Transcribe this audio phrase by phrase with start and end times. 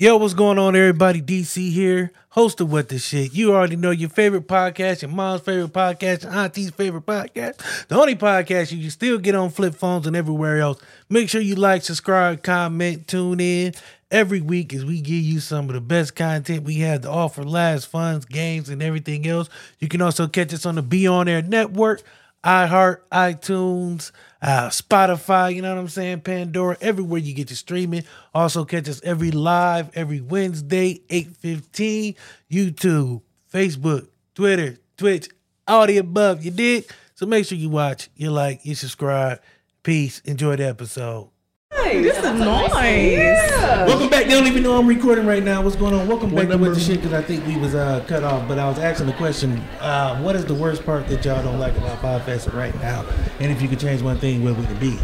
[0.00, 1.20] Yo, what's going on, everybody?
[1.20, 3.34] DC here, host of What the Shit.
[3.34, 7.86] You already know your favorite podcast, your mom's favorite podcast, your auntie's favorite podcast.
[7.88, 10.80] The only podcast you can still get on flip phones and everywhere else.
[11.10, 13.74] Make sure you like, subscribe, comment, tune in
[14.10, 17.44] every week as we give you some of the best content we have to offer,
[17.44, 19.50] lives, funds, games, and everything else.
[19.80, 22.00] You can also catch us on the Be On Air Network,
[22.42, 24.12] iHeart, iTunes,
[24.42, 26.20] uh, Spotify, you know what I'm saying?
[26.20, 28.04] Pandora, everywhere you get your streaming.
[28.34, 32.16] Also catch us every live, every Wednesday, 8.15,
[32.50, 35.28] YouTube, Facebook, Twitter, Twitch,
[35.66, 36.44] all the above.
[36.44, 36.86] You did?
[37.14, 39.40] So make sure you watch, you like, you subscribe.
[39.82, 40.20] Peace.
[40.20, 41.30] Enjoy the episode.
[41.76, 42.02] Nice.
[42.02, 43.12] This is nice.
[43.12, 43.86] Yeah.
[43.86, 44.24] Welcome back.
[44.24, 45.62] They don't even know I'm recording right now.
[45.62, 46.08] What's going on?
[46.08, 48.46] Welcome back to What the Shit because I think we was uh, cut off.
[48.48, 51.58] But I was asking the question, uh, what is the worst part that y'all don't
[51.58, 53.04] like about Podfest right now?
[53.38, 54.98] And if you could change one thing, what would it be?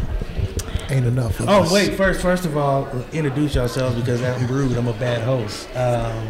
[0.88, 1.40] Ain't enough.
[1.40, 1.72] oh us.
[1.72, 4.76] wait, first, first of all, introduce yourselves because I'm rude.
[4.76, 5.68] I'm a bad host.
[5.76, 6.28] Um,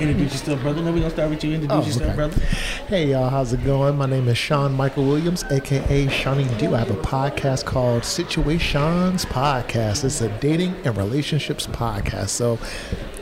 [0.00, 0.80] Introduce yourself, brother.
[0.80, 1.52] Then we're gonna start with you.
[1.52, 2.16] Introduce oh, yourself, okay.
[2.16, 2.40] brother.
[2.88, 3.98] Hey y'all, how's it going?
[3.98, 6.74] My name is Sean Michael Williams, aka Shawnee Do.
[6.74, 10.04] I have a podcast called Situations Podcast.
[10.04, 12.30] It's a dating and relationships podcast.
[12.30, 12.58] So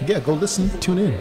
[0.06, 1.20] yeah, go listen, tune in.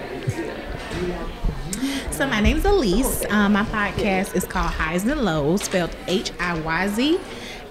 [2.12, 3.26] So my name is Elise.
[3.32, 7.20] Um, my podcast is called Highs and Lows, spelled H I Y Z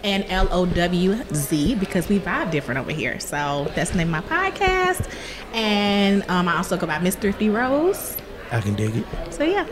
[0.07, 3.21] and L O W Z because we vibe different over here.
[3.21, 5.13] So that's the name of my podcast.
[5.53, 8.17] And um, I also go by Miss Thrifty Rose.
[8.51, 9.05] I can dig it.
[9.31, 9.67] So yeah.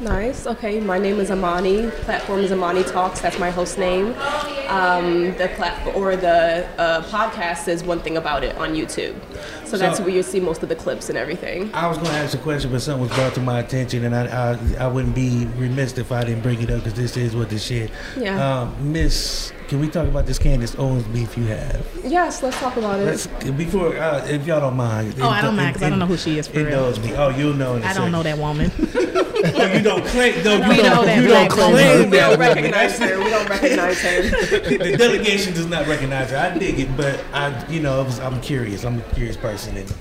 [0.00, 0.46] Nice.
[0.46, 1.90] Okay, my name is Amani.
[1.90, 3.20] Platform is Amani Talks.
[3.20, 4.14] That's my host name.
[4.68, 9.14] Um, the plat- or the uh, podcast is one thing about it on YouTube.
[9.64, 11.72] So, so, that's where you see most of the clips and everything.
[11.74, 14.14] I was going to ask a question, but something was brought to my attention, and
[14.14, 17.36] I I, I wouldn't be remiss if I didn't bring it up because this is
[17.36, 17.90] what this shit.
[18.16, 18.62] Yeah.
[18.62, 21.86] Um, Miss can we talk about this Candace Owens beef you have?
[22.02, 23.04] Yes, let's talk about it.
[23.04, 25.14] Let's, before, uh, if y'all don't mind.
[25.20, 26.80] Oh, I don't mind because I don't know who she is for it real.
[26.80, 27.14] knows me.
[27.14, 27.80] Oh, you'll know.
[27.80, 28.72] I don't know that woman.
[29.54, 30.44] oh, you don't claim.
[30.44, 32.10] No, we you know that you don't claim.
[32.10, 33.18] We don't recognize her.
[33.18, 34.22] We don't recognize her.
[34.78, 36.36] the delegation does not recognize her.
[36.36, 38.84] I dig it, but I, you know, was, I'm curious.
[38.84, 39.92] I'm a curious person, and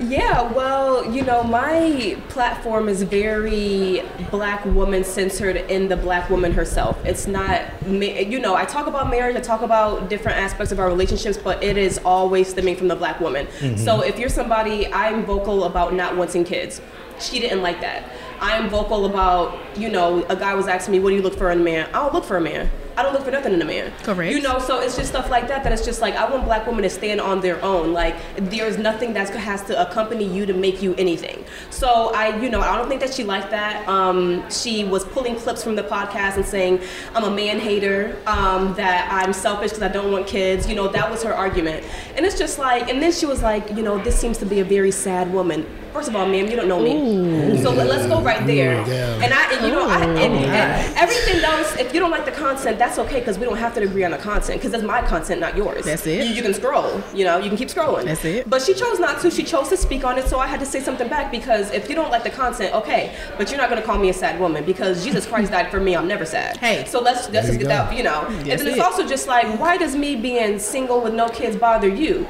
[0.00, 6.52] yeah, well, you know, my platform is very black woman centered in the black woman
[6.52, 7.04] herself.
[7.04, 10.86] It's not, you know, I talk about marriage, I talk about different aspects of our
[10.86, 13.46] relationships, but it is always stemming from the black woman.
[13.46, 13.76] Mm-hmm.
[13.76, 16.80] So if you're somebody, I'm vocal about not wanting kids.
[17.18, 18.08] She didn't like that.
[18.40, 21.50] I'm vocal about, you know, a guy was asking me, what do you look for
[21.50, 21.88] in a man?
[21.88, 22.70] I don't look for a man.
[22.98, 23.92] I don't look for nothing in a man.
[24.02, 24.34] Correct.
[24.34, 26.66] You know, so it's just stuff like that that it's just like I want black
[26.66, 27.92] women to stand on their own.
[27.92, 31.44] Like there's nothing that has to accompany you to make you anything.
[31.70, 33.86] So I, you know, I don't think that she liked that.
[33.86, 36.80] Um, she was pulling clips from the podcast and saying
[37.14, 40.68] I'm a man hater, um, that I'm selfish because I don't want kids.
[40.68, 41.86] You know, that was her argument.
[42.16, 44.58] And it's just like, and then she was like, you know, this seems to be
[44.58, 45.64] a very sad woman.
[45.92, 46.94] First of all, ma'am, you don't know me.
[46.94, 47.62] Ooh.
[47.62, 48.80] So let, us go right there.
[48.80, 51.76] Ooh, and I, and, you know, I, oh and, and everything else.
[51.76, 54.10] If you don't like the content, that's okay because we don't have to agree on
[54.10, 55.84] the content because that's my content, not yours.
[55.84, 56.26] That's it.
[56.26, 57.02] You, you, can scroll.
[57.14, 58.04] You know, you can keep scrolling.
[58.04, 58.48] That's it.
[58.48, 59.30] But she chose not to.
[59.30, 61.88] She chose to speak on it, so I had to say something back because if
[61.88, 64.38] you don't like the content, okay, but you're not going to call me a sad
[64.38, 65.96] woman because Jesus Christ died for me.
[65.96, 66.58] I'm never sad.
[66.58, 66.84] Hey.
[66.86, 67.96] So let's let's just get that.
[67.96, 71.14] You know, mm, and then it's also just like, why does me being single with
[71.14, 72.26] no kids bother you?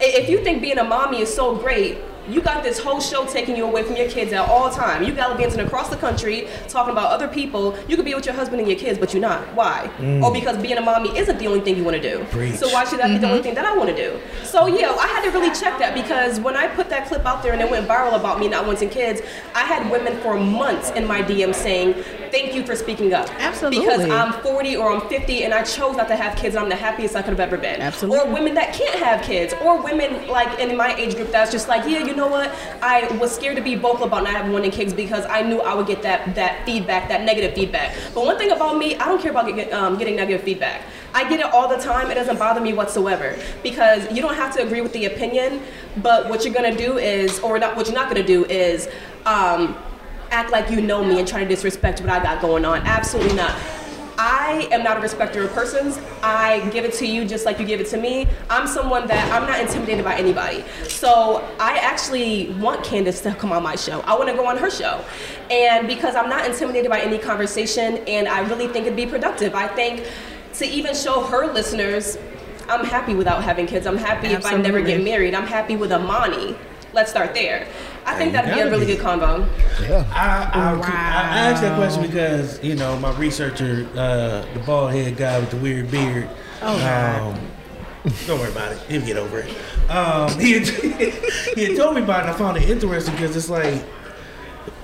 [0.00, 3.56] If you think being a mommy is so great, you got this whole show taking
[3.56, 5.02] you away from your kids at all time.
[5.02, 7.76] You gallivanting across the country talking about other people.
[7.88, 9.42] You could be with your husband and your kids, but you're not.
[9.54, 9.90] Why?
[9.98, 10.22] Mm.
[10.22, 12.24] Or because being a mommy isn't the only thing you want to do.
[12.26, 12.56] Preach.
[12.56, 13.14] So why should that mm-hmm.
[13.14, 13.44] be the only mm-hmm.
[13.44, 14.20] thing that I want to do?
[14.44, 17.42] So yeah, I had to really check that because when I put that clip out
[17.42, 19.20] there and it went viral about me not wanting kids,
[19.54, 21.94] I had women for months in my DM saying,
[22.36, 23.80] "Thank you for speaking up." Absolutely.
[23.80, 26.68] Because I'm 40 or I'm 50 and I chose not to have kids and I'm
[26.68, 27.80] the happiest I could have ever been.
[27.80, 28.18] Absolutely.
[28.18, 31.68] Or women that can't have kids, or women like in my age group that's just
[31.68, 32.50] like, yeah, you know what,
[32.82, 35.74] I was scared to be vocal about not having wanting kids because I knew I
[35.74, 37.94] would get that that feedback, that negative feedback.
[38.14, 40.82] But one thing about me, I don't care about get, um, getting negative feedback.
[41.14, 42.10] I get it all the time.
[42.10, 45.62] It doesn't bother me whatsoever because you don't have to agree with the opinion.
[46.02, 48.88] But what you're gonna do is, or not, what you're not gonna do is.
[49.24, 49.76] Um,
[50.30, 52.80] act like you know me and try to disrespect what I got going on.
[52.86, 53.54] Absolutely not.
[54.18, 55.98] I am not a respecter of persons.
[56.22, 58.26] I give it to you just like you give it to me.
[58.48, 60.64] I'm someone that I'm not intimidated by anybody.
[60.84, 64.00] So I actually want Candace to come on my show.
[64.00, 65.04] I want to go on her show.
[65.50, 69.54] And because I'm not intimidated by any conversation and I really think it'd be productive,
[69.54, 70.08] I think
[70.54, 72.16] to even show her listeners,
[72.68, 73.86] I'm happy without having kids.
[73.86, 74.48] I'm happy Absolutely.
[74.48, 75.34] if I never get married.
[75.34, 76.56] I'm happy with Amani.
[76.92, 77.68] Let's start there.
[78.06, 78.94] I think that'd be a really be.
[78.94, 79.46] good combo.
[79.80, 80.06] Yeah.
[80.14, 80.80] I, I, wow.
[80.82, 85.50] I, asked that question because, you know, my researcher, uh, the bald head guy with
[85.50, 86.28] the weird beard,
[86.62, 87.50] oh, um,
[88.26, 88.78] Don't worry about it.
[88.88, 89.90] He'll get over it.
[89.90, 90.68] Um, he, had,
[91.54, 92.28] he had told me about it.
[92.28, 93.84] I found it interesting because it's like,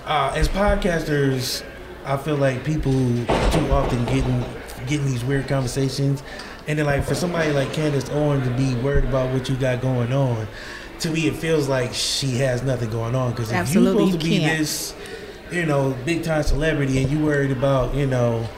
[0.05, 1.65] uh, as podcasters,
[2.05, 4.45] I feel like people too often getting
[4.87, 6.25] getting these weird conversations,
[6.67, 9.81] and then like for somebody like Candace Owens to be worried about what you got
[9.81, 10.49] going on,
[11.03, 14.27] to me it feels like she has nothing going on because if you're supposed to
[14.27, 14.59] you be can't.
[14.59, 14.95] this,
[15.51, 18.49] you know, big time celebrity, and you worried about you know.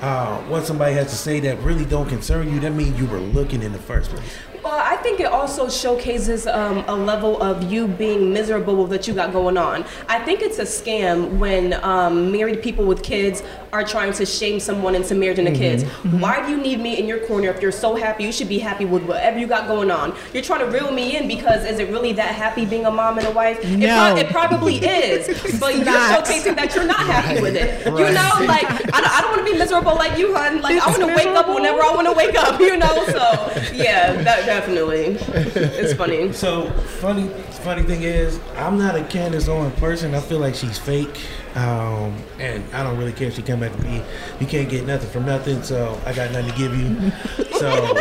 [0.00, 3.20] Uh, what somebody has to say that really don't concern you, that means you were
[3.20, 4.34] looking in the first place.
[4.64, 9.06] Well, I think it also showcases um, a level of you being miserable with what
[9.06, 9.84] you got going on.
[10.08, 14.60] I think it's a scam when um, married people with kids are trying to shame
[14.60, 15.82] someone into marriage and the kids.
[16.20, 18.22] Why do you need me in your corner if you're so happy?
[18.24, 20.14] You should be happy with whatever you got going on.
[20.34, 23.16] You're trying to reel me in because is it really that happy being a mom
[23.16, 23.64] and a wife?
[23.64, 24.14] It, No.
[24.14, 25.26] it probably is,
[25.60, 26.22] but you're not.
[26.26, 27.86] showcasing that you're not happy with it.
[27.86, 28.64] You know, like
[28.94, 30.60] I don't, I don't want to be miserable like you, hun.
[30.60, 32.60] Like I want to wake up whenever I want to wake up.
[32.60, 35.16] You know, so yeah, that definitely.
[35.34, 36.30] It's funny.
[36.34, 36.68] So
[37.00, 37.28] funny,
[37.62, 40.14] funny thing is, I'm not a Candace Owens person.
[40.14, 41.16] I feel like she's fake,
[41.54, 44.02] um, and I don't really care if she come back to me.
[44.40, 47.10] You can't get nothing from nothing, so I got nothing to give you.
[47.58, 47.70] So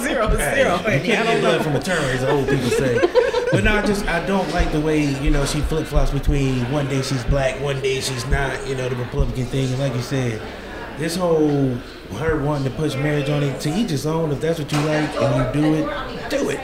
[0.00, 2.98] zero, hey, you can't get blood from a turtle, as the old people say.
[3.50, 6.70] But no, I just I don't like the way you know she flip flops between
[6.70, 8.66] one day she's black, one day she's not.
[8.68, 10.40] You know the Republican thing, and like you said,
[10.98, 11.76] this whole
[12.18, 14.30] her wanting to push marriage on it to each his own.
[14.30, 16.60] If that's what you like and you do it, do it.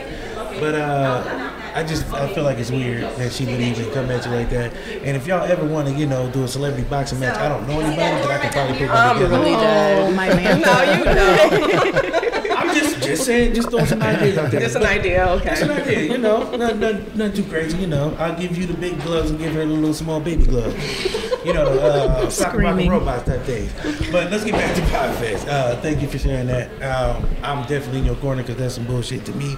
[0.59, 1.46] But uh,
[1.77, 4.49] I just I feel like it's weird that she would even come at you like
[4.49, 4.73] that.
[5.03, 7.67] And if y'all ever want to, you know, do a celebrity boxing match, I don't
[7.67, 9.37] know anybody, but I could probably put one I'm together.
[9.37, 10.15] really Oh, dead.
[10.15, 10.61] my man.
[10.67, 12.55] No, you know.
[12.57, 14.59] I'm just just saying, just throwing some ideas out there.
[14.59, 15.81] Just an idea, That's an okay.
[15.97, 18.15] idea, you know, not, not, not too crazy, you know.
[18.17, 20.75] I'll give you the big gloves and give her the little small baby gloves.
[21.45, 22.89] You know, the uh, soccer rock and Screaming.
[22.91, 23.71] robots type things.
[24.11, 25.47] But let's get back to Podfest.
[25.47, 26.69] Uh, thank you for sharing that.
[26.81, 29.55] Um, I'm definitely in your corner because that's some bullshit to me.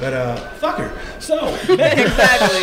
[0.00, 1.20] But uh, fuck her.
[1.20, 2.60] So, Exactly.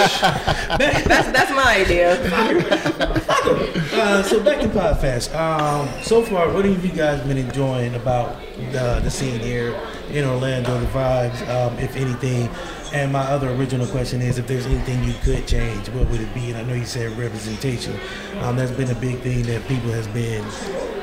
[0.77, 2.15] back, That's that's my idea.
[2.29, 5.33] Fuck uh, so back to Podfest.
[5.35, 8.41] Um, so far, what have you guys been enjoying about
[8.71, 9.79] the, the scene here
[10.09, 12.49] in Orlando, the vibes, um, if anything?
[12.93, 16.33] And my other original question is, if there's anything you could change, what would it
[16.33, 16.49] be?
[16.51, 17.99] And I know you said representation.
[18.39, 20.43] Um, that's been a big thing that people has been,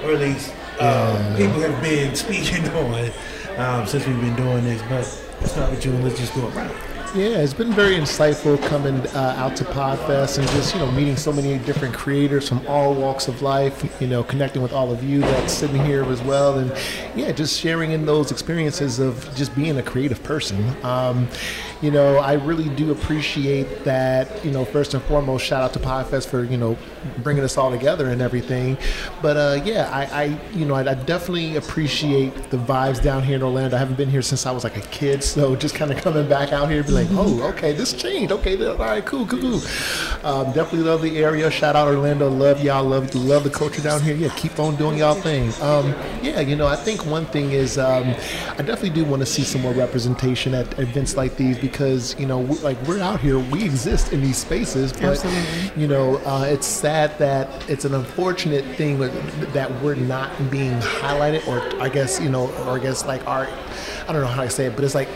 [0.03, 3.11] or at least uh, people have been speaking on
[3.59, 4.83] um, since we've been doing this.
[4.89, 5.05] But
[5.45, 6.94] let's start with you just go around.
[7.15, 11.17] Yeah, it's been very insightful coming uh, out to Podfest and just you know meeting
[11.17, 14.01] so many different creators from all walks of life.
[14.01, 16.73] You know, connecting with all of you that's sitting here as well, and
[17.15, 20.75] yeah, just sharing in those experiences of just being a creative person.
[20.85, 21.29] Um,
[21.83, 24.45] you know, I really do appreciate that.
[24.45, 26.77] You know, first and foremost, shout out to Podfest for you know
[27.19, 28.77] bringing us all together and everything.
[29.23, 33.37] But uh, yeah, I, I you know I, I definitely appreciate the vibes down here
[33.37, 33.77] in Orlando.
[33.77, 36.29] I haven't been here since I was like a kid, so just kind of coming
[36.29, 38.33] back out here, be like, oh, okay, this changed.
[38.33, 39.61] Okay, all right, cool, cool, cool.
[40.25, 41.51] Um, definitely love the area.
[41.51, 42.29] Shout out Orlando.
[42.29, 42.85] Love y'all.
[42.85, 44.17] Love love the culture down here.
[44.17, 45.53] Yeah, keep on doing y'all thing.
[45.61, 48.15] Um, yeah, you know, I think one thing is um,
[48.53, 52.27] I definitely do want to see some more representation at events like these because you
[52.27, 55.83] know, we, like we're out here, we exist in these spaces, but Absolutely.
[55.83, 61.47] you know, uh, it's sad that it's an unfortunate thing that we're not being highlighted,
[61.47, 63.49] or I guess you know, or I guess like our,
[64.09, 65.09] I don't know how I say it, but it's like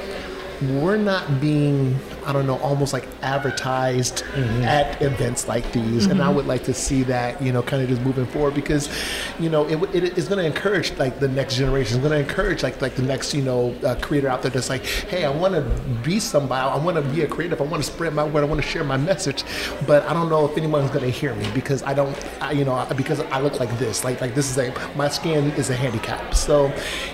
[0.63, 1.99] we're not being,
[2.29, 4.23] I don't know, almost like advertised
[4.63, 7.89] at events like these, and I would like to see that, you know, kind of
[7.89, 8.91] just moving forward because,
[9.39, 11.97] you know, it, it is going to encourage like the next generation.
[11.99, 14.69] It's going to encourage like like the next, you know, uh, creator out there that's
[14.69, 15.63] like, hey, I want to
[16.05, 16.69] be somebody.
[16.69, 17.63] I want to be a creative.
[17.63, 18.45] I want to spread my word.
[18.45, 19.43] I want to share my message,
[19.87, 22.67] but I don't know if anyone's going to hear me because I don't, I, you
[22.67, 24.05] know, because I look like this.
[24.05, 26.35] Like like this is a my skin is a handicap.
[26.35, 26.67] So,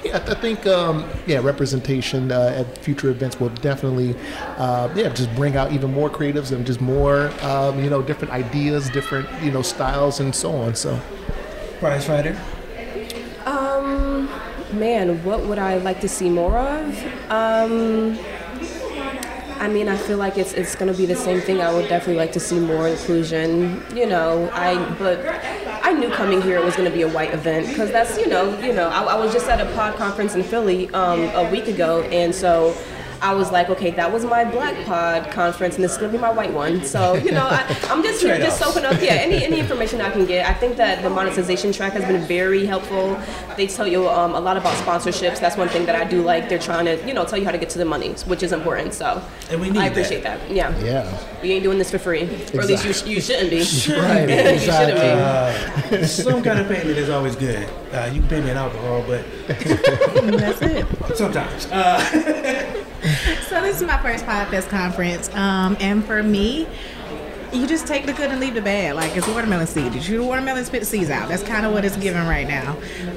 [0.04, 4.16] yeah, I think um, yeah, representation uh, at future events will definitely,
[4.56, 8.32] uh, yeah, just bring out even more creatives and just more, um, you know, different
[8.32, 10.74] ideas, different you know styles and so on.
[10.74, 11.00] So.
[11.80, 12.40] Prize fighter.
[13.44, 14.30] Um,
[14.72, 17.30] man, what would I like to see more of?
[17.30, 18.18] Um,
[19.58, 21.60] I mean, I feel like it's it's gonna be the same thing.
[21.60, 23.82] I would definitely like to see more inclusion.
[23.94, 25.20] You know, I but
[25.82, 28.58] I knew coming here it was gonna be a white event because that's you know
[28.60, 31.68] you know I, I was just at a pod conference in Philly um, a week
[31.68, 32.76] ago, and so.
[33.24, 36.18] I was like, okay, that was my black pod conference, and this is gonna be
[36.18, 36.84] my white one.
[36.84, 39.00] So you know, I, I'm just just soaking up.
[39.00, 40.46] Yeah, any any information I can get.
[40.46, 43.18] I think that the monetization track has been very helpful.
[43.56, 45.40] They tell you um, a lot about sponsorships.
[45.40, 46.50] That's one thing that I do like.
[46.50, 48.52] They're trying to you know tell you how to get to the money, which is
[48.52, 48.92] important.
[48.92, 50.38] So And we need I appreciate that.
[50.50, 50.78] Yeah.
[50.80, 51.18] Yeah.
[51.40, 53.64] We ain't doing this for free, or at least you, you shouldn't be.
[54.04, 54.28] Right.
[54.54, 55.96] you shouldn't be.
[55.96, 56.06] Exactly.
[56.06, 57.66] Some kind of payment is always good.
[57.90, 61.16] Uh, you can pay me in alcohol, but That's it.
[61.16, 61.66] sometimes.
[61.66, 62.73] Uh, So
[63.64, 66.66] this is my first podcast conference, um, and for me,
[67.54, 68.96] you just take the good and leave the bad.
[68.96, 69.94] Like it's watermelon seed.
[69.94, 71.28] You shoot a watermelon, spit the seeds out.
[71.28, 72.72] That's kind of what it's giving right now.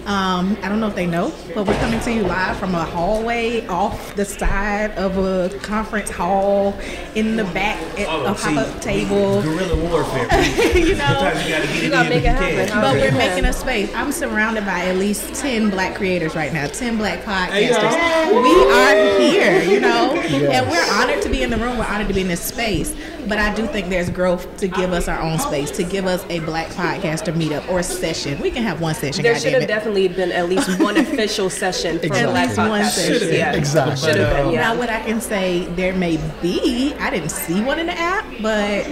[0.05, 2.83] Um, I don't know if they know, but we're coming to you live from a
[2.85, 6.77] hallway off the side of a conference hall
[7.15, 9.41] in the back at oh, a see, pop-up table.
[9.43, 10.23] Guerrilla warfare.
[10.77, 11.05] you know.
[11.05, 12.81] Sometimes you gotta get You it gotta make if it happen.
[12.81, 13.93] But we're making a space.
[13.95, 17.71] I'm surrounded by at least 10 black creators right now, 10 black podcasters.
[17.71, 18.41] y'all.
[18.43, 20.61] we are here, you know, Yes.
[20.61, 21.77] and we're honored to be in the room.
[21.77, 22.93] We're honored to be in this space.
[23.27, 26.25] But I do think there's growth to give us our own space, to give us
[26.29, 28.37] a black podcaster meetup or session.
[28.41, 29.59] We can have one session, There should goddammit.
[29.61, 32.31] have definitely been at least one official session for Exactly.
[32.33, 33.19] Black At least one podcasters.
[33.19, 33.33] session.
[33.33, 33.53] Yeah.
[33.53, 33.95] Exactly.
[34.11, 34.53] Should have been.
[34.53, 34.61] Yeah.
[34.61, 38.25] Now, what I can say, there may be, I didn't see one in the app,
[38.41, 38.83] but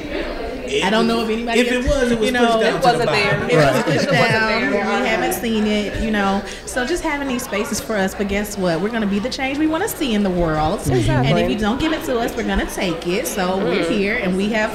[0.83, 1.59] I don't know if anybody.
[1.61, 3.31] If it was, it was you know, pushed down It to the wasn't there.
[3.31, 3.49] bottom.
[3.49, 3.85] It was Right.
[3.85, 4.71] pushed It wasn't down.
[4.71, 5.01] there.
[5.01, 6.43] We haven't seen it, you know.
[6.65, 8.13] So just having these spaces for us.
[8.15, 8.81] But guess what?
[8.81, 10.79] We're gonna be the change we want to see in the world.
[10.87, 11.31] Exactly.
[11.31, 13.27] And if you don't give it to us, we're gonna take it.
[13.27, 13.89] So we're mm.
[13.89, 14.71] here, and we have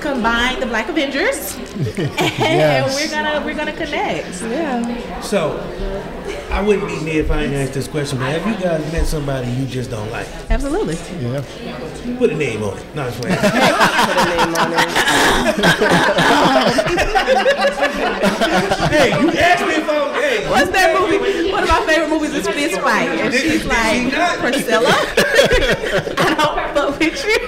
[0.00, 2.94] combined the Black Avengers, and Yes.
[3.00, 4.40] we're gonna we're gonna connect.
[4.42, 5.20] Yeah.
[5.20, 5.58] So,
[6.50, 9.06] I wouldn't be me if I didn't ask this question, but have you guys met
[9.06, 10.26] somebody you just don't like?
[10.50, 10.94] Absolutely.
[11.22, 11.42] Yeah.
[12.18, 12.84] Put a name on it.
[12.94, 13.36] No, I'm playing.
[13.40, 13.52] Put
[14.16, 14.78] a name on it.
[18.90, 20.48] hey, you asked me if I was hey.
[20.50, 21.52] What's that movie?
[21.52, 24.88] One of my favorite movies is Fist Fight, and she's like, Priscilla,
[26.18, 27.40] I don't fuck with you.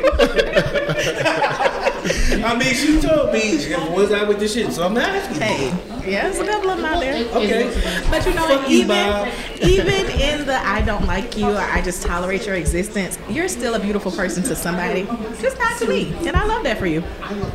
[2.45, 3.57] I mean, she told me
[3.95, 5.41] was I with the shit, so I'm asking.
[5.41, 5.73] Hey,
[6.07, 7.15] yeah, there's a couple of them out there.
[7.37, 8.05] Okay.
[8.11, 9.29] But you know, Fuck you, even Bob.
[9.63, 13.75] even in the I don't like you or I just tolerate your existence, you're still
[13.75, 15.05] a beautiful person to somebody.
[15.41, 17.03] Just not to me, and I love that for you.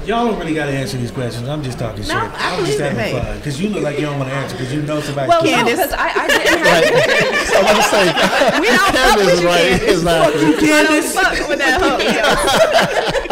[0.05, 1.47] Y'all don't really gotta answer these questions.
[1.47, 2.13] I'm just talking shit.
[2.15, 3.11] I I'm just believe it, having hey.
[3.11, 5.29] fun because you look like you don't want to answer because you know somebody.
[5.29, 5.75] Well, no, Candace.
[5.77, 6.83] because I, I didn't have
[7.47, 8.05] I was gonna say,
[8.61, 9.79] We don't fuck with you, right.
[9.79, 9.97] Candace.
[9.97, 10.71] Exactly.
[10.71, 13.13] I don't fuck with that hoe.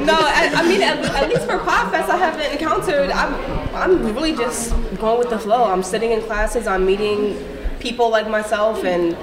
[0.00, 3.10] No, I, I mean, at, at least for Podfest, I haven't encountered.
[3.10, 3.34] I'm,
[3.80, 5.64] I'm really just going with the flow.
[5.64, 6.66] I'm sitting in classes.
[6.66, 7.36] I'm meeting
[7.80, 9.16] people like myself, and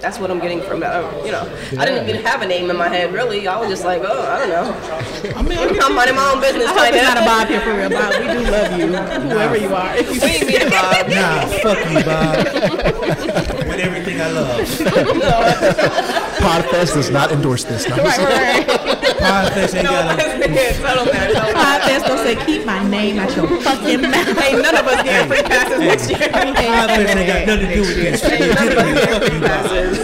[0.00, 0.94] that's what I'm getting from that.
[1.04, 1.42] Uh, You know,
[1.78, 3.12] I didn't even have a name in my head.
[3.12, 5.34] Really, I was just like, oh, I don't know.
[5.36, 6.66] I mean, I I'm minding my own business.
[6.66, 7.30] I hope it's not a kinda.
[7.30, 8.12] Bob here for real, Bob.
[8.20, 8.86] We do love you,
[9.30, 9.96] whoever you are.
[9.96, 11.08] If you We me, Bob.
[11.18, 12.36] Nah, fuck you, Bob.
[13.68, 16.24] With everything I love.
[16.38, 17.88] Podfest does not endorse this.
[17.88, 17.96] No.
[17.96, 18.68] right, right, right.
[19.18, 20.16] Podfest ain't No, got a.
[20.48, 21.34] that's total matter.
[21.34, 21.84] total matter.
[21.84, 24.38] Podcast gonna say, keep my name out your fucking mouth.
[24.42, 26.18] Ain't none of us getting free passes next year.
[26.28, 28.24] Podfest ain't got nothing to do with this.
[28.24, 29.98] Ain't none of us getting free passes.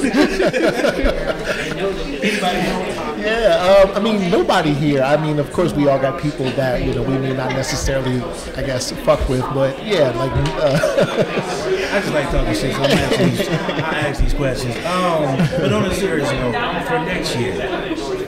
[3.24, 5.02] Yeah, um, I mean, nobody here.
[5.02, 8.22] I mean, of course, we all got people that you know we may not necessarily,
[8.54, 10.78] I guess, fuck with, but yeah, like, uh,
[11.94, 14.76] I just like talking shit, so I ask these questions.
[14.84, 16.52] Um, but on a serious note,
[16.86, 17.62] for next year,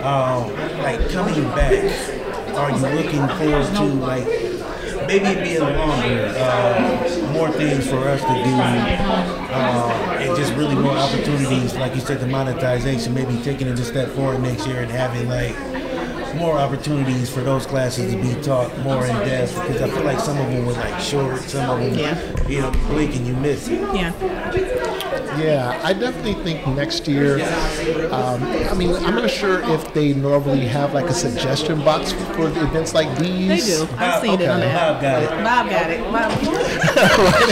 [0.01, 1.85] um, like coming back,
[2.57, 4.27] are you looking forward to like
[5.07, 8.55] maybe it being longer, uh, more things for us to do,
[9.53, 13.85] uh, and just really more opportunities, like you said, the monetization, maybe taking it a
[13.85, 15.55] step forward next year and having like
[16.37, 20.19] more opportunities for those classes to be taught more in depth because I feel like
[20.21, 22.49] some of them were like short, some of them, Yeah.
[22.49, 23.81] you know, blink and you miss it.
[23.95, 24.13] Yeah.
[25.39, 27.41] yeah, I definitely think next year.
[28.13, 32.49] Um, I mean, I'm not sure if they normally have like a suggestion box for
[32.49, 33.49] events like these.
[33.49, 33.79] They these.
[33.81, 33.89] do.
[33.97, 35.01] I've seen it on the app.
[35.01, 35.31] Bob got it.
[35.45, 36.01] Bob got it.
[36.13, 37.47] Bob.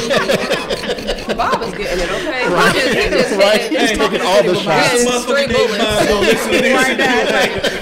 [1.35, 2.49] Bob is getting it, okay?
[2.49, 3.61] Bob is, he just Right?
[3.71, 5.03] He's taking all the Yeah, shots.
[5.03, 5.85] it's straight Motherfucker Dave bullets.
[5.85, 7.00] Bob gonna listen to this Right shit
[7.33, 7.74] like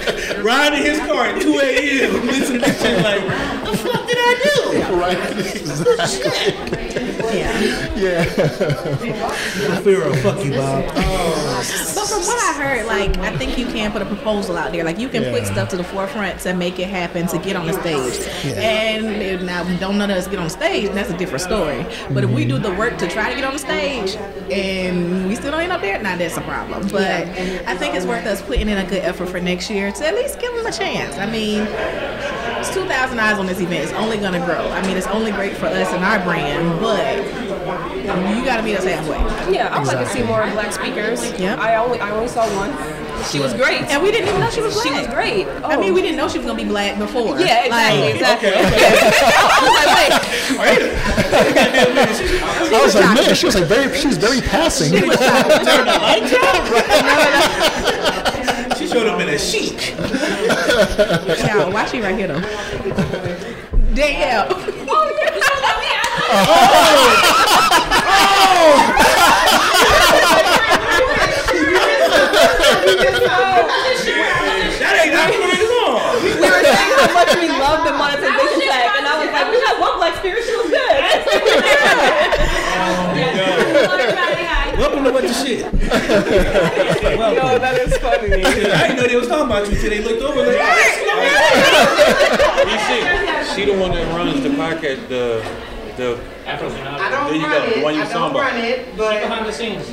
[0.42, 2.26] riding his car at 2 a.m.
[2.26, 3.22] Listen to this shit like,
[3.64, 4.94] the fuck did I do?
[4.94, 5.18] Right?
[5.56, 6.81] Exactly.
[7.34, 7.94] Yeah.
[7.96, 8.24] Yeah.
[9.80, 10.84] Pharaoh, fuck you, Bob.
[10.94, 11.92] Oh.
[11.94, 14.84] But from what I heard, like I think you can put a proposal out there.
[14.84, 17.66] Like you can put stuff to the forefront to make it happen to get on
[17.66, 18.18] the stage.
[18.44, 18.60] Yeah.
[18.60, 21.84] And if now don't none of us get on stage, that's a different story.
[22.10, 22.56] But if we mm-hmm.
[22.56, 24.16] do the work to try to get on the stage
[24.50, 26.88] and we still don't end up there, now that's a problem.
[26.88, 27.28] But
[27.66, 30.14] I think it's worth us putting in a good effort for next year to at
[30.14, 31.16] least give them a chance.
[31.16, 31.66] I mean,
[32.62, 33.82] it's 2,000 eyes on this event.
[33.84, 34.68] It's only going to grow.
[34.68, 37.16] I mean, it's only great for us and our brand, but
[38.36, 39.18] You gotta meet us halfway.
[39.52, 41.22] Yeah, I would like to see more black speakers.
[41.38, 41.58] Yep.
[41.58, 42.70] I only I only saw one.
[43.30, 43.82] She was great.
[43.82, 44.86] And we didn't even know she was black.
[44.86, 45.46] She was great.
[45.64, 45.94] I mean, Oh.
[45.94, 47.38] we didn't know she was gonna be black before.
[47.38, 48.50] Yeah, exactly, Like, exactly.
[48.54, 49.98] I was like,
[50.58, 50.82] wait.
[52.74, 54.90] I was like, man, she was like very, she was very passing.
[54.92, 55.00] She
[58.92, 59.94] showed up in a chic.
[61.38, 62.40] Yeah, why she right here though?
[63.94, 64.48] Danielle.
[66.34, 66.78] Oh.
[74.02, 74.41] That
[76.52, 79.80] were saying how much we love the monetization tag, and I was like, we had
[79.80, 80.44] one black spirit.
[80.44, 80.92] She was good.
[84.78, 85.64] Welcome to what the shit.
[85.72, 85.78] no,
[87.58, 88.42] that is funny.
[88.44, 90.56] I didn't know they was talking about you till they looked over like,
[92.66, 93.00] You see,
[93.54, 95.42] she the one that runs the podcast, the
[95.96, 96.18] the.
[96.46, 96.72] I don't
[97.28, 97.74] There you run go, it.
[97.76, 98.52] the one you I was don't talking about.
[98.52, 99.86] run it, but behind the scenes.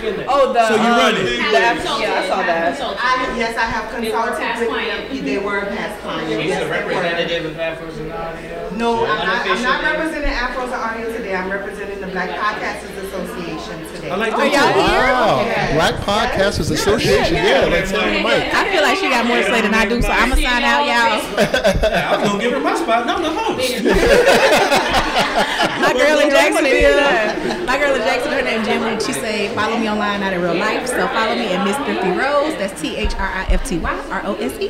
[0.00, 0.26] She in there.
[0.28, 1.24] Oh, the So you um, run it?
[1.24, 2.78] the yeah, I saw that.
[2.78, 5.24] I, yes, I have consulted with them.
[5.24, 6.30] They were past clients.
[6.30, 6.88] He's Yes, the they were.
[7.02, 8.70] representative of Afros and Audio.
[8.78, 11.34] No, I'm not, I'm not representing Afros and Audio today.
[11.34, 14.10] I'm representing the Black Podcasters Association today.
[14.10, 15.02] I like Are that y'all here?
[15.10, 15.42] Wow,
[15.74, 17.34] Black Podcasters Association.
[17.34, 18.54] Yeah, let's tell the mic.
[18.54, 20.62] I feel like she got more to say than I do, so I'm gonna sign
[20.62, 21.20] out, y'all.
[21.38, 23.06] I was gonna give her my spot.
[23.06, 25.07] No, I'm the host.
[25.82, 29.00] My girl in Jacksonville, my girl in Jacksonville, her name Jim.
[29.00, 32.10] She say, "Follow me online, not in real life." So follow me at Miss Thrifty
[32.10, 32.54] Rose.
[32.56, 34.68] That's T H R I F T Y R O S E.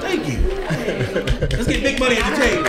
[0.00, 0.38] Thank you.
[1.56, 2.64] Let's get big money at the table.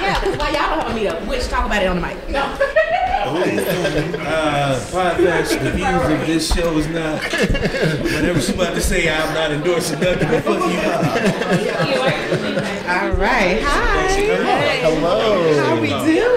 [0.00, 1.28] Yeah, because why y'all don't have a meetup?
[1.28, 2.28] Which talk about it on the mic.
[2.28, 2.92] No.
[3.18, 7.22] Uh, podcast, the views of this show is not.
[7.22, 10.78] Whatever she's about to say, I'm not endorsing nothing but fuck you.
[10.78, 11.02] Up.
[12.86, 13.62] All right.
[13.62, 14.08] Hi.
[14.82, 15.54] Hello.
[15.64, 16.36] How we doing?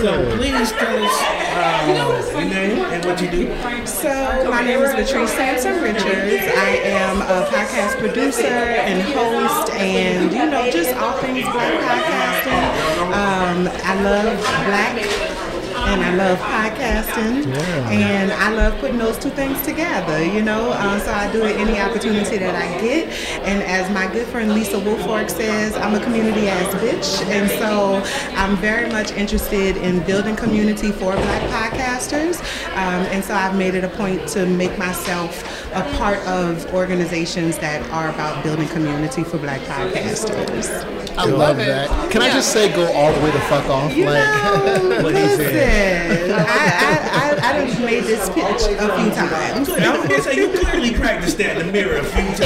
[0.00, 1.16] So please tell us
[1.56, 3.86] uh, your name and what you do.
[3.86, 6.46] So my name is Latrice Sampson Richards.
[6.56, 13.12] I am a podcast producer and host, and you know just all things black podcasting.
[13.12, 15.55] Um, I love black.
[15.86, 17.46] And I love podcasting,
[17.90, 20.70] and I love putting those two things together, you know.
[20.72, 23.08] Uh, so I do it any opportunity that I get.
[23.44, 28.02] And as my good friend Lisa Wolfork says, I'm a community ass bitch, and so
[28.36, 32.40] I'm very much interested in building community for Black podcasters.
[32.72, 37.58] Um, and so I've made it a point to make myself a part of organizations
[37.58, 40.70] that are about building community for Black podcasters.
[41.18, 42.10] I love that.
[42.10, 43.94] Can I just say, go all the way the fuck off?
[43.94, 48.96] You Like, know, What he listen, I, I, I, I done made this pitch a
[48.96, 49.68] few times.
[49.68, 52.38] I was gonna say you clearly practiced that in the mirror a few times.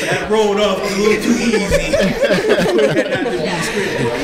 [0.00, 1.96] That rolled off a little too easy.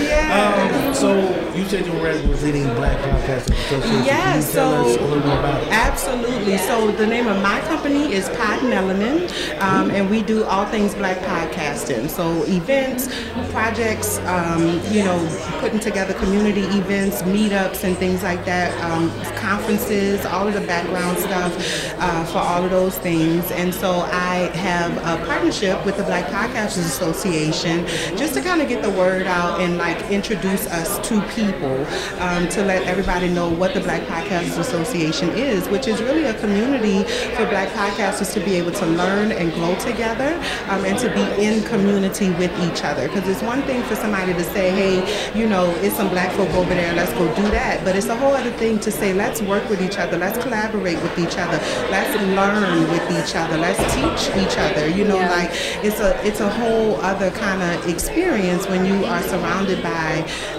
[0.37, 0.77] Not to be scripted.
[0.77, 0.87] Yeah.
[0.89, 4.05] Um, so you said you were representing Black Podcasting Association.
[4.05, 5.69] Yeah, Can you tell so- us a little more about it?
[5.73, 6.59] Absolutely.
[6.59, 10.95] So the name of my company is Pod Melanin, um, and we do all things
[10.95, 12.09] Black podcasting.
[12.11, 13.09] So events,
[13.53, 15.19] projects, um, you know,
[15.61, 21.19] putting together community events, meetups, and things like that, um, conferences, all of the background
[21.19, 21.53] stuff
[21.99, 23.51] uh, for all of those things.
[23.53, 28.69] And so I have a partnership with the Black Podcasters Association just to kind of
[28.69, 31.87] get the word out and like introduce us to people
[32.21, 36.35] um, to let everybody know what the Black Podcasters Association is, which is really a
[36.41, 37.05] community
[37.37, 40.35] for Black podcasters to be able to learn and grow together
[40.69, 43.07] um, and to be in community with each other.
[43.07, 46.51] Because it's one thing for somebody to say, hey, you know, it's some black folk
[46.55, 47.85] over there, let's go do that.
[47.85, 51.01] But it's a whole other thing to say, let's work with each other, let's collaborate
[51.03, 51.59] with each other,
[51.93, 54.89] let's learn with each other, let's teach each other.
[54.89, 55.51] You know, like
[55.85, 60.06] it's a it's a whole other kind of experience when you are surrounded by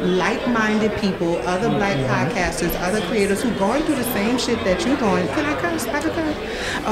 [0.02, 4.98] like-minded people, other black podcasters, other creators who going through the same shit that you're
[4.98, 5.28] going.
[5.30, 5.86] Can I curse?
[5.88, 6.38] I can curse.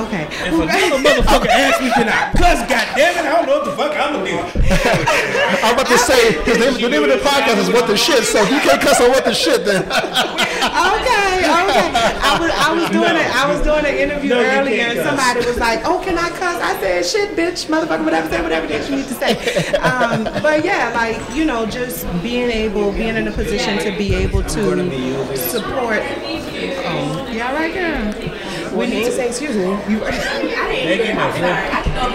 [0.08, 0.24] Okay.
[0.48, 2.60] If another motherfucker asks me, can I cuss?
[2.70, 4.38] Goddammit, I don't know what the fuck I'm gonna do.
[5.64, 8.24] I'm about to say, his name, the name of the podcast is What the Shit,
[8.24, 9.84] so if you can't cuss on What the Shit, then.
[9.84, 11.88] okay, okay.
[12.26, 13.28] I was I was doing it.
[13.36, 15.08] I was doing an interview No, earlier, can't and cuss.
[15.08, 18.68] somebody was like, "Oh, can I cuss?" I said, "Shit, bitch, motherfucker, whatever, say whatever
[18.68, 19.36] that you need to say."
[19.86, 24.16] Um, but yeah, like you know, just being able, being in a position to be
[24.16, 26.00] able to support.
[26.86, 28.45] Um, yeah, right there.
[28.76, 29.72] Well, need didn't say excuse me.
[29.88, 31.16] You, I didn't.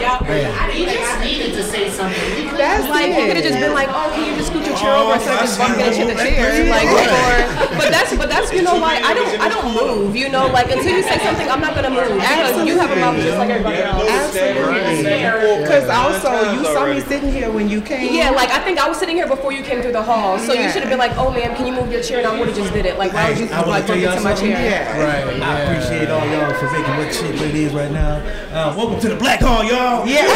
[0.01, 0.20] y'all.
[0.20, 2.57] just needed to say something.
[2.57, 4.94] that's Like you could have just been like, oh, can you just scoot your chair
[4.96, 7.77] over instead of just bumping into the chair, like or.
[7.77, 10.16] But that's but that's you know why I don't I don't move.
[10.16, 12.96] You know, like until you say something, I'm not gonna move because you have a
[12.96, 14.37] mouth just like everybody else.
[14.37, 15.62] Absolutely.
[15.62, 18.12] Because also, you saw me sitting here when you came.
[18.12, 20.53] Yeah, like I think I was sitting here before you came through the hall, so
[20.53, 22.49] you should have been like, "Oh, ma'am, can you move your chair?" And I would
[22.49, 22.99] have just did it.
[22.99, 24.61] Like, why would you I wanna like tell bump into my chair?
[24.61, 25.01] Yeah.
[25.01, 25.42] Right.
[25.42, 28.17] I appreciate all y'all for making what shit what it is right now.
[28.53, 30.07] Uh, welcome to the Black Hall, y'all.
[30.07, 30.27] Yeah.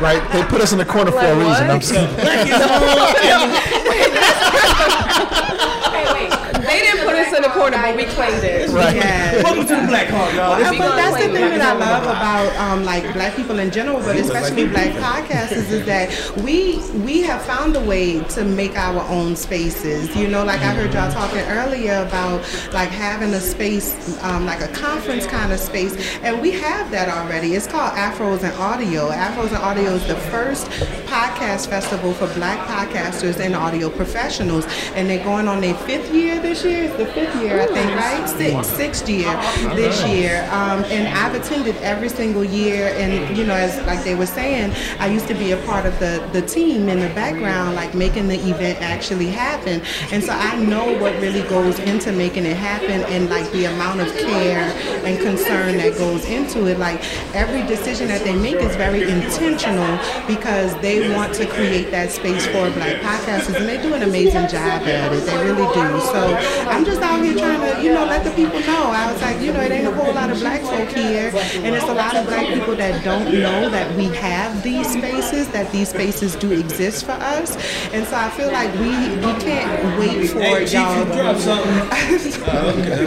[0.00, 0.22] Right?
[0.32, 1.70] They put us in the corner for a Like reason.
[1.70, 2.14] I'm saying.
[2.16, 2.54] Black is
[3.32, 3.52] on.
[5.92, 6.30] Hey, wait,
[6.66, 8.70] they didn't put us in the corner, but we claimed it.
[8.70, 9.42] Yes.
[9.42, 10.56] Welcome to the Black Hall, y'all.
[10.56, 13.70] This Uh, but that's the thing that I love about um, like black people in
[13.70, 16.08] general, but especially black podcasters, is that
[16.42, 20.14] we we have found a way to make our own spaces.
[20.14, 22.40] You know, like I heard y'all talking earlier about
[22.72, 27.08] like having a space, um, like a conference kind of space, and we have that
[27.08, 27.54] already.
[27.54, 29.10] It's called Afros and Audio.
[29.10, 30.66] Afros and Audio is the first
[31.06, 36.38] podcast festival for black podcasters and audio professionals, and they're going on their fifth year
[36.40, 36.84] this year.
[36.84, 38.28] It's the fifth year, I think, right?
[38.28, 39.32] Six, sixth year
[39.74, 40.42] this year.
[40.50, 42.88] Um, and I've attended every single year.
[42.96, 45.98] And, you know, as like they were saying, I used to be a part of
[45.98, 49.82] the, the team in the background, like making the event actually happen.
[50.10, 54.00] And so I know what really goes into making it happen and like the amount
[54.00, 54.72] of care
[55.04, 56.78] and concern that goes into it.
[56.78, 57.00] Like
[57.34, 62.46] every decision that they make is very intentional because they want to create that space
[62.46, 65.24] for black podcasters and they do an amazing job at it.
[65.24, 66.00] They really do.
[66.00, 66.36] So
[66.68, 68.84] I'm just out here trying to, you know, let the people know.
[68.90, 71.74] I was like, you know, it ain't a whole lot of black folk here and
[71.74, 75.70] it's a lot of black people that don't know that we have these spaces, that
[75.72, 77.56] these spaces do exist for us.
[77.92, 80.98] And so I feel like we we can't wait for Hey, y'all.
[80.98, 82.42] you dropped something.
[82.42, 83.06] Uh, okay.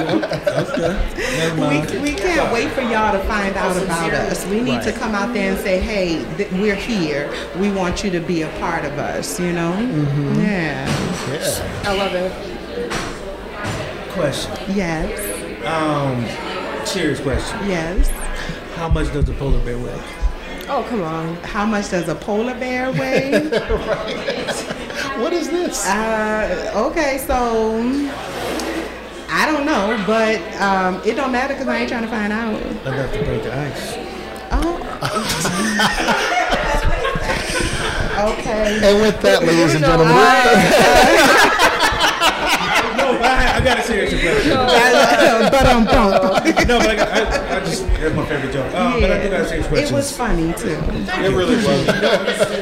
[0.61, 1.37] Okay.
[1.37, 1.91] Never mind.
[1.91, 4.45] We, we can't wait for y'all to find out about us.
[4.47, 7.31] We need to come out there and say, hey, th- we're here.
[7.57, 9.71] We want you to be a part of us, you know?
[10.37, 10.85] Yeah.
[11.31, 11.83] Yeah.
[11.85, 12.31] I love it.
[14.15, 14.55] Question.
[14.75, 15.11] Yes.
[15.65, 17.59] Um, serious question.
[17.67, 18.07] Yes.
[18.75, 20.01] How much does a polar bear weigh?
[20.69, 21.35] Oh, come on.
[21.43, 23.49] How much does a polar bear weigh?
[25.19, 25.85] What is this?
[25.87, 27.77] uh, okay, so
[29.29, 32.61] I don't know, but um, it don't matter because I ain't trying to find out.
[32.85, 33.93] Enough to break the ice.
[34.51, 34.75] Oh.
[38.39, 38.79] okay.
[38.83, 41.61] And with that, ladies and gentlemen, No, but
[43.25, 44.57] I, I got a serious question.
[45.51, 46.45] but um, bump.
[46.67, 48.73] no, but I, got, I, I just that's my favorite joke.
[48.73, 49.87] Um, but I do got a serious question.
[49.87, 50.77] It was funny too.
[50.77, 51.85] It really was.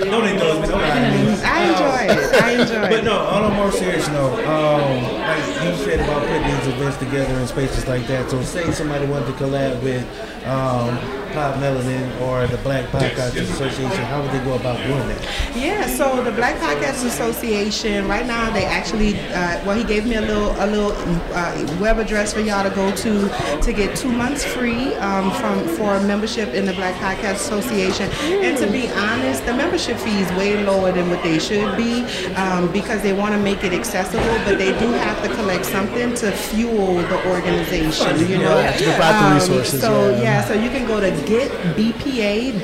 [0.04, 0.68] Don't indulge me.
[0.68, 1.42] Don't lie to me.
[1.44, 2.42] I enjoyed it.
[2.42, 2.90] I enjoyed it.
[2.90, 6.98] But no, on a more serious note, um, like you said about putting these events
[6.98, 8.30] together in spaces like that.
[8.30, 10.04] So, say somebody wanted to collab with
[10.46, 10.98] um,
[11.34, 15.56] Pod Melanin or the Black Podcasters Association, how would they go about doing that?
[15.56, 20.16] Yeah, so the Black Podcast Association right now they actually uh, well he gave me
[20.16, 20.92] a little a little
[21.34, 23.30] uh, web address for y'all to go to
[23.62, 28.10] to get two months free um, from for membership in the Black Podcast Association.
[28.22, 32.04] And to be honest, the membership fee is way lower than what they should be
[32.36, 36.14] um, because they want to make it accessible, but they do have to collect something
[36.16, 38.20] to fuel the organization.
[38.30, 40.22] You know, Yeah, to provide the Um, resources, So yeah.
[40.22, 42.64] yeah, so you can go to getbpa.com,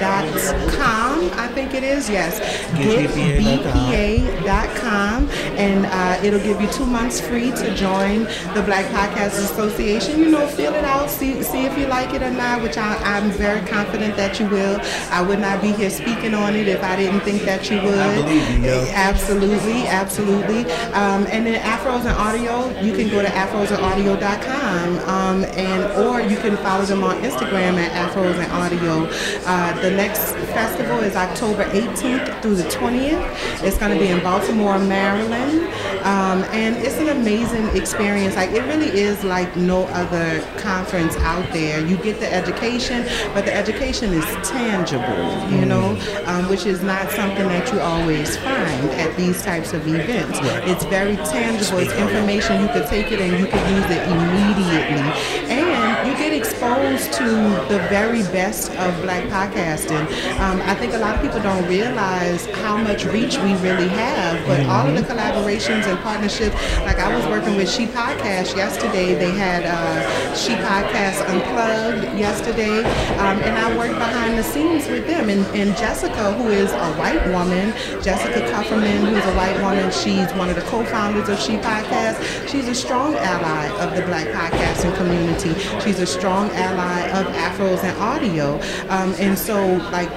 [1.39, 2.09] I think it is.
[2.09, 2.39] Yes,
[2.77, 4.09] getbpa.com,
[5.57, 10.19] and uh, it'll give you two months free to join the Black Podcast Association.
[10.19, 12.61] You know, feel it out, see see if you like it or not.
[12.61, 14.79] Which I, I'm very confident that you will.
[15.11, 17.97] I would not be here speaking on it if I didn't think that you would.
[17.97, 18.85] I believe you, yo.
[18.93, 20.71] Absolutely, absolutely.
[20.93, 26.37] Um, and then Afros and Audio, you can go to afrosandaudio.com um, and or you
[26.37, 29.07] can follow them on Instagram at Afros and Audio.
[29.45, 33.63] Uh, the next festival is October 18th through the 20th.
[33.63, 35.67] It's going to be in Baltimore, Maryland,
[36.03, 38.35] um, and it's an amazing experience.
[38.35, 41.85] Like it really is like no other conference out there.
[41.85, 47.09] You get the education, but the education is tangible, you know, um, which is not
[47.11, 50.39] something that you always find at these types of events.
[50.69, 51.79] It's very tangible.
[51.79, 55.05] It's information you could take it and you could use it immediately,
[55.49, 57.23] and you get exposed to
[57.69, 60.01] the very best of Black podcasting.
[60.39, 64.45] Um, I think a lot of people don't realize how much reach we really have,
[64.47, 66.55] but all of the collaborations and partnerships.
[66.79, 69.13] Like I was working with She Podcast yesterday.
[69.13, 72.79] They had uh, She Podcast Unplugged yesterday,
[73.19, 75.29] um, and I worked behind the scenes with them.
[75.29, 80.31] And, and Jessica, who is a white woman, Jessica Kupferman, who's a white woman, she's
[80.33, 82.47] one of the co-founders of She Podcast.
[82.49, 85.53] She's a strong ally of the Black podcasting community.
[85.81, 88.55] She's is a strong ally of Afros and audio.
[88.89, 89.55] Um, and so,
[89.91, 90.09] like,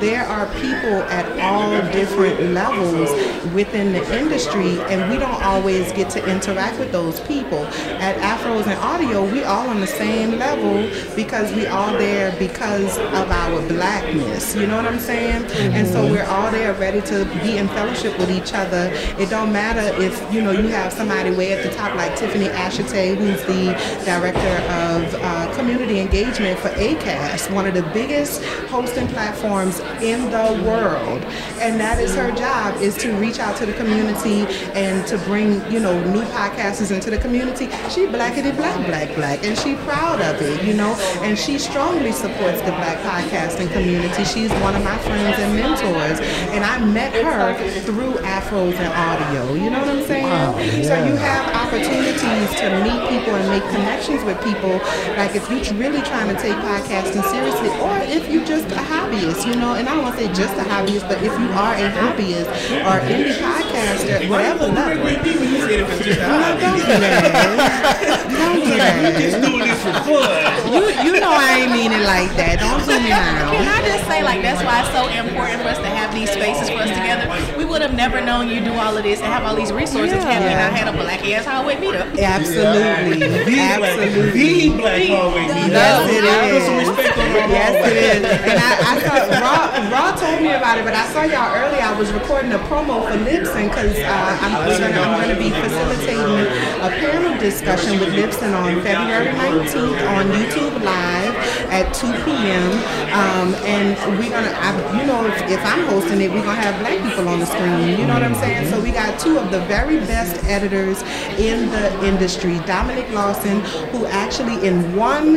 [0.00, 3.10] there are people at all different levels
[3.54, 7.64] within the industry, and we don't always get to interact with those people.
[7.98, 12.98] At Afros and Audio, we all on the same level because we all there because
[12.98, 14.54] of our blackness.
[14.54, 15.44] You know what I'm saying?
[15.74, 18.90] And so we're all there ready to be in fellowship with each other.
[19.18, 22.46] It don't matter if you know you have somebody way at the top like Tiffany
[22.46, 23.72] Ashitey, who's the
[24.04, 30.62] director of uh, community engagement for ACAST, one of the biggest hosting platforms in the
[30.66, 31.22] world.
[31.60, 35.60] And that is her job is to reach out to the community and to bring
[35.70, 37.66] you know new podcasters into the community.
[37.90, 40.94] She blackity black black black, and she proud of it, you know.
[41.22, 44.24] And she strongly supports the black podcasting community.
[44.24, 46.20] She's one of my friends and mentors,
[46.54, 49.54] and I met her through Afros and Audio.
[49.54, 50.24] You know what I'm saying?
[50.24, 54.78] Wow, So you have opportunities to meet people and make connections with people.
[55.16, 59.46] Like if you're really trying to take podcasting seriously, or if you're just a hobbyist,
[59.46, 59.59] you know.
[59.60, 62.48] And I don't want to say just a hobbyist, but if you are a hobbyist
[62.84, 65.04] or indie podcaster, whatever level.
[65.04, 66.60] When you said it was just a hobby.
[66.60, 68.26] don't do that.
[68.30, 69.16] Don't do that.
[69.20, 70.72] Just doing this for fun.
[70.72, 72.60] You you know I ain't mean it like that.
[72.60, 73.80] Don't zoom me Can out.
[73.80, 76.68] I just say, like, that's why it's so important for us to have these spaces
[76.70, 77.26] for us together.
[77.56, 80.22] We would have never known you do all of this and have all these resources
[80.22, 80.68] had we Yeah.
[80.68, 82.10] not had a black ass hallway meetup.
[82.18, 83.22] Absolutely.
[83.22, 84.70] Absolutely.
[84.70, 85.70] The black hallway meetup.
[85.70, 87.90] Yes, it Put some respect on our Yes, hallway.
[87.90, 88.22] it is.
[88.50, 91.80] And I, I saw Raw, Raw told me about it, but I saw y'all earlier.
[91.82, 95.50] I was recording a promo for Libsyn because uh, I'm going to I'm gonna be
[95.50, 96.46] facilitating
[96.82, 101.34] a panel discussion with Libsyn on February 19th on YouTube Live
[101.70, 102.66] at 2 p.m.
[103.14, 106.78] Um, and we're gonna, I, you know, if, if I'm hosting it, we're gonna have
[106.80, 107.98] black people on the screen.
[107.98, 108.68] You know what I'm saying?
[108.70, 111.02] So we got two of the very best editors
[111.38, 112.58] in the industry.
[112.66, 113.60] Dominic Lawson,
[113.92, 115.36] who actually in one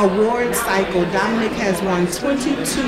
[0.00, 2.80] award cycle, Dominic has won 22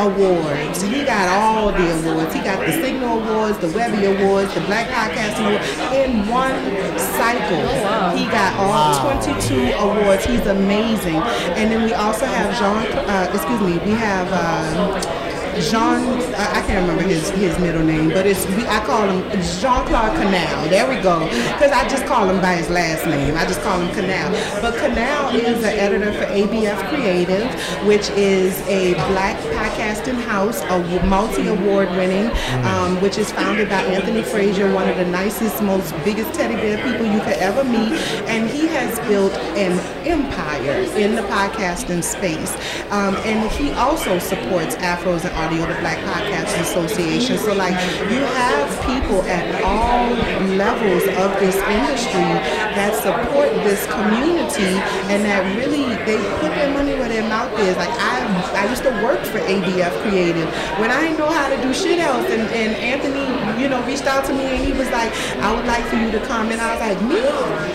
[0.00, 0.82] awards.
[0.82, 2.34] He got all the awards.
[2.34, 6.56] He got the Signal Awards, the Webby Awards, the Black Podcasting Award in one
[6.98, 8.16] cycle.
[8.16, 10.24] He got all 22 awards.
[10.24, 11.16] He's amazing.
[11.56, 14.28] And then we also have Jean, uh, excuse me, we have.
[14.30, 15.27] Uh,
[15.60, 19.22] Jean, I I can't remember his, his middle name, but it's we, I call him
[19.60, 20.68] Jean Claude Canal.
[20.68, 23.34] There we go, because I just call him by his last name.
[23.36, 24.30] I just call him Canal.
[24.60, 27.48] But Canal is the editor for ABF Creative,
[27.86, 32.30] which is a black podcasting house, a multi award winning,
[32.64, 36.76] um, which is founded by Anthony Frazier, one of the nicest, most biggest teddy bear
[36.84, 37.92] people you could ever meet,
[38.28, 42.54] and he has built an empire in the podcasting space.
[42.90, 47.38] Um, and he also supports Afros and Audio, the Black Podcasters Association.
[47.38, 47.72] So, like,
[48.12, 50.12] you have people at all
[50.60, 52.36] levels of this industry
[52.76, 54.76] that support this community
[55.08, 57.74] and that really they put their money where their mouth is.
[57.78, 58.28] Like, I
[58.60, 61.98] I used to work for ABF Creative when I didn't know how to do shit
[61.98, 63.24] else, and, and Anthony,
[63.62, 66.10] you know, reached out to me and he was like, I would like for you
[66.10, 66.50] to come.
[66.50, 67.24] And I was like, me?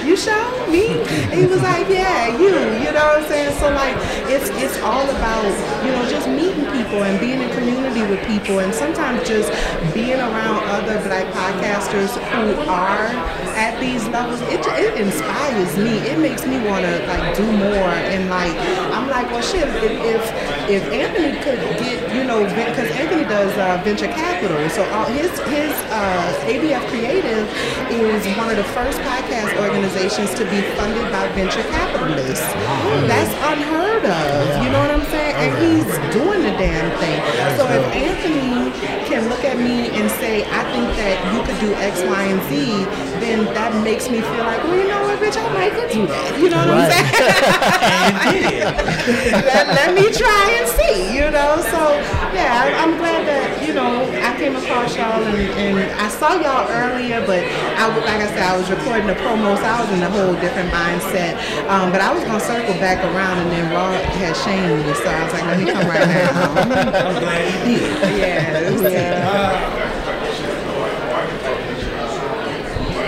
[0.08, 1.02] You show Me?
[1.32, 2.54] And he was like, yeah, you.
[2.86, 3.58] You know what I'm saying?
[3.58, 3.96] So like,
[4.30, 5.46] it's it's all about
[5.86, 9.48] you know just meeting people and being in community with people, and sometimes just
[9.94, 13.08] being around other black podcasters who are
[13.56, 14.42] at these levels.
[14.52, 15.98] It it inspires me.
[16.12, 17.94] It makes me want to like do more.
[18.12, 18.56] And like,
[18.92, 19.68] I'm like, well, shit.
[19.84, 20.24] If if,
[20.70, 25.32] if Anthony could get you know because Anthony does uh, venture capital, so all his
[25.48, 27.48] his uh, ABF Creative
[27.92, 32.52] is one of the first podcast organizations to be funded by venture capitalists.
[33.08, 34.64] That's unheard of.
[34.64, 35.36] You know what I'm saying?
[35.36, 37.20] And he's doing the damn thing.
[37.58, 38.72] So if Anthony
[39.06, 42.42] can look at me and say, I think that you could do X, Y, and
[42.50, 42.86] Z,
[43.20, 46.08] then that makes me feel like, well, you know what, bitch, I might could do
[46.08, 46.40] that.
[46.40, 47.14] You know what I'm saying?
[49.46, 51.62] let, let me try and see, you know?
[51.70, 51.82] So,
[52.34, 53.43] yeah, I'm glad that,
[53.74, 57.42] you know, I came across y'all and, and I saw y'all earlier, but
[57.82, 60.10] I, was- like I said, I was recording the promo, so I was in a
[60.14, 61.42] whole different mindset.
[61.68, 64.94] Um, but I was going to circle back around and then Raw had shamed me,
[64.94, 66.54] so I was like, let me come right now.
[67.10, 68.18] I'm glad you did.
[68.22, 69.74] yes, yeah.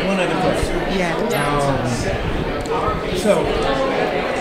[0.10, 0.76] One other question.
[0.98, 1.14] Yeah.
[1.46, 1.78] Um,
[3.18, 3.44] so,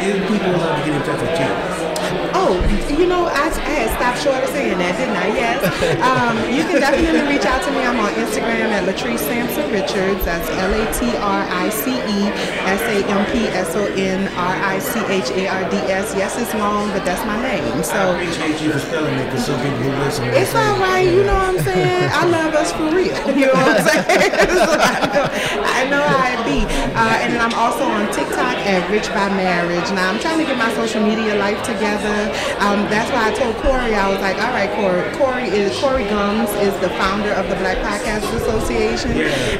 [0.01, 2.61] if people want to get in touch with you, Oh,
[2.93, 5.29] you know, I, I had stopped short of saying that, didn't I?
[5.33, 5.65] Yes.
[6.05, 7.81] Um, you can definitely reach out to me.
[7.81, 10.25] I'm on Instagram at Latrice Sampson Richards.
[10.25, 12.29] That's L A T R I C E
[12.69, 16.15] S A M P S O N R I C H A R D S.
[16.15, 17.83] Yes, it's long, but that's my name.
[17.83, 20.29] So I appreciate you for spelling it because some people who listen.
[20.29, 22.11] it's all right, you know what I'm saying?
[22.13, 23.17] I love us for real.
[23.35, 24.31] You know what I'm saying?
[24.53, 25.25] so I, know,
[25.65, 26.61] I know how it be.
[26.95, 29.91] Uh, and then I'm also on TikTok at Rich by Marriage.
[29.91, 32.31] Now I'm trying to get my social media life together.
[32.59, 35.05] Um, that's why I told Corey, I was like, all right, Corey.
[35.19, 39.13] Corey is Corey Gums is the founder of the Black Podcast Association,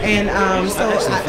[0.03, 1.23] and um, so I,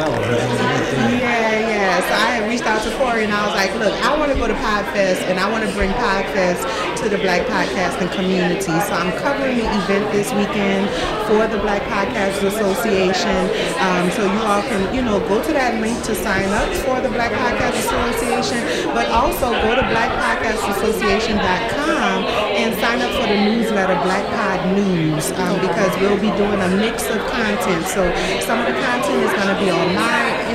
[1.18, 1.75] yeah, yeah.
[1.86, 4.38] So I had reached out to Corey and I was like, look, I want to
[4.38, 6.66] go to Podfest and I want to bring Podfest
[6.98, 8.66] to the Black Podcasting community.
[8.66, 10.90] So I'm covering the event this weekend
[11.30, 13.38] for the Black Podcast Association.
[13.78, 16.98] Um, so you all can, you know, go to that link to sign up for
[16.98, 22.26] the Black Podcast Association, but also go to blackpodcastassociation.com
[22.58, 26.70] and sign up for the newsletter Black Pod News um, because we'll be doing a
[26.82, 27.86] mix of content.
[27.86, 28.02] So
[28.42, 30.45] some of the content is going to be on my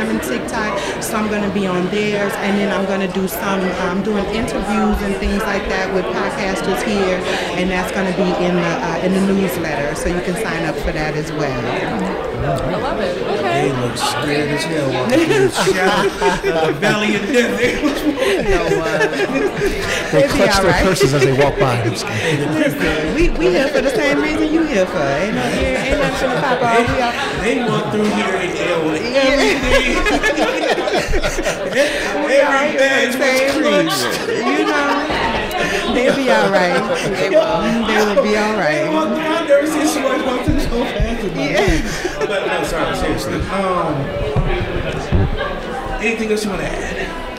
[0.00, 3.12] Instagram and TikTok, so I'm going to be on theirs, and then I'm going to
[3.12, 7.18] do some um, I'm doing interviews and things like that with podcasters here,
[7.58, 9.94] and that's going to be in the uh, in the newsletter.
[9.94, 12.29] So you can sign up for that as well.
[12.42, 12.44] I
[12.76, 13.16] love it.
[13.22, 13.70] Okay.
[13.70, 16.04] They look scared as hell walking through the shop.
[16.42, 17.60] the valley of death.
[20.10, 20.82] They It'll be clutch their right.
[20.84, 21.80] purses as they walk by.
[21.82, 22.52] I'm just kidding.
[22.54, 24.98] Listen, we, we here for the same reason you here for.
[24.98, 26.88] Ain't, no, ain't, ain't nothing finna pop off.
[26.88, 27.12] We all,
[27.44, 29.02] They walk through here in L with
[32.26, 34.04] we all every badge was same clutched.
[34.28, 34.90] You know,
[35.94, 36.82] they'll be all right.
[37.14, 37.86] They will.
[37.86, 38.92] They will be all They right.
[38.92, 39.30] walk through.
[39.30, 41.24] I've never seen somebody walk through so fast.
[41.24, 42.19] in my life.
[42.30, 43.40] But no, sorry, seriously.
[43.50, 43.92] Um,
[46.00, 47.29] anything else you want to add?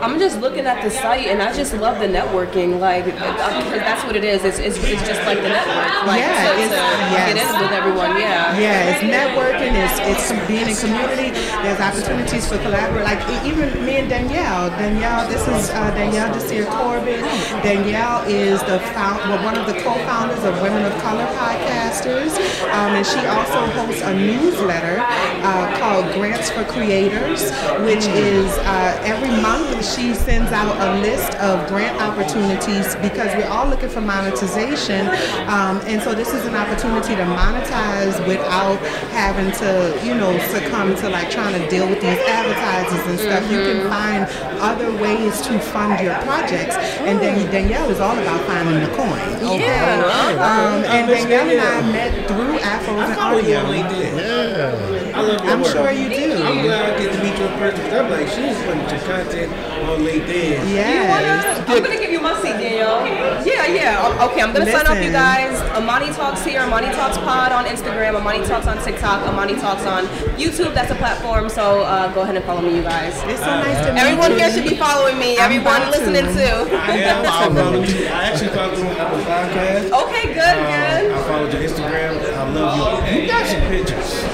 [0.00, 3.80] I'm just looking at the site and I just love the networking, like uh, because
[3.80, 4.44] that's what it is.
[4.44, 7.34] It's, it's, it's just like the network, like Yeah, to, it's- to yes.
[7.34, 8.10] get in with everyone.
[8.20, 8.58] Yeah.
[8.58, 9.98] Yeah, it's networking, it's,
[10.30, 11.30] it's being in community.
[11.62, 13.04] There's opportunities for collaborate.
[13.04, 14.70] Like even me and Danielle.
[14.70, 17.20] Danielle, this is uh, Danielle Desir Corbin.
[17.62, 22.32] Danielle is the found, well, one of the co-founders of Women of Color Podcasters,
[22.72, 27.50] um, and she also hosts a newsletter uh, called Grants for Creators,
[27.84, 33.48] which is uh, every month she sends out a list of grant opportunities because we're
[33.48, 35.06] all looking for monetization,
[35.46, 38.78] um, and so this is an opportunity to monetize without
[39.12, 43.42] having to, you know, succumb to like trying to deal with these advertisers and stuff.
[43.50, 44.26] You can find
[44.60, 49.20] other ways to fund your projects, and then Danielle is all about finding the coin.
[49.46, 49.66] Okay?
[49.66, 50.02] Yeah.
[50.36, 53.76] Um, and Danielle and I met through Afros and follow you on Audio.
[53.76, 55.14] LinkedIn.
[55.14, 55.72] I love your I'm work.
[55.72, 56.42] sure you do.
[56.42, 57.80] I'm glad I get to meet you in person.
[57.84, 59.52] 'cause I'm like, she's putting some content
[59.86, 60.74] on LinkedIn.
[60.74, 61.64] Yeah.
[61.68, 63.06] I'm gonna give you my seat, Danielle.
[63.46, 64.26] Yeah, yeah.
[64.26, 65.60] Okay, I'm gonna sign off, you guys.
[65.76, 70.06] Amani Talks here, Amani Talks Pod on Instagram, Amani Talks on TikTok, Amani Talks on
[70.38, 70.74] YouTube.
[70.74, 73.14] That's a platform, so uh, go ahead and follow me, you guys.
[73.24, 74.38] It's so nice to meet Everyone you.
[74.38, 75.36] here should be following me.
[75.38, 75.98] I'm Everyone about to.
[75.98, 76.76] listening too.
[76.76, 77.24] I am.
[77.26, 78.06] I follow you.
[78.06, 79.84] I actually follow you on Apple Podcast.
[80.06, 81.12] Okay, good, good.
[81.12, 82.34] I followed your Instagram.
[82.34, 83.22] I love you.
[83.22, 84.24] You got some pictures.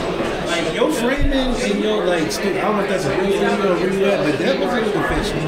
[0.52, 3.72] Like your framing and your like, stu- I don't know if that's a real studio
[3.72, 5.40] or real what, but that was really official.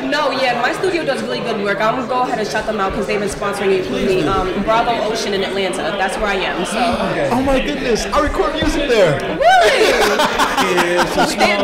[0.10, 1.80] No, yeah, my studio does really good work.
[1.80, 4.22] I'm gonna go ahead and shout them out because they've been sponsoring me.
[4.26, 5.82] Um, Bravo Ocean in Atlanta.
[5.98, 6.64] That's where I am.
[6.64, 6.78] So
[7.34, 9.18] Oh my goodness, I record music there.
[9.20, 9.36] they,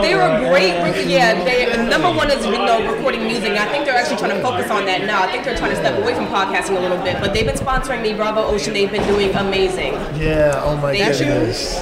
[0.01, 0.73] they were great.
[0.83, 3.53] rec- Yeah, they number one is you know recording music.
[3.53, 5.23] I think they're actually trying to focus on that now.
[5.23, 7.21] I think they're trying to step away from podcasting a little bit.
[7.21, 8.15] But they've been sponsoring me.
[8.15, 8.73] Bravo Ocean.
[8.75, 9.95] They've been doing amazing.
[10.17, 11.27] Yeah, oh my Thank you.
[11.27, 11.81] goodness.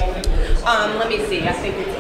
[0.66, 1.46] Um, let me see.
[1.46, 1.94] I think it's.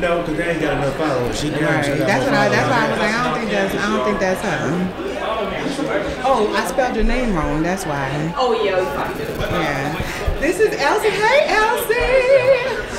[0.00, 1.38] No, because they ain't got enough followers.
[1.38, 1.62] She down.
[1.62, 1.98] Right.
[1.98, 2.48] That's what I.
[2.48, 3.74] That's why I was like, I don't think that's.
[3.74, 5.10] I don't think that's her.
[6.24, 7.62] Oh, I spelled your name wrong.
[7.62, 8.32] That's why.
[8.36, 9.28] Oh yeah, we found it.
[9.38, 10.38] Yeah.
[10.40, 11.10] This is Elsie.
[11.10, 12.89] Hey, Elsie.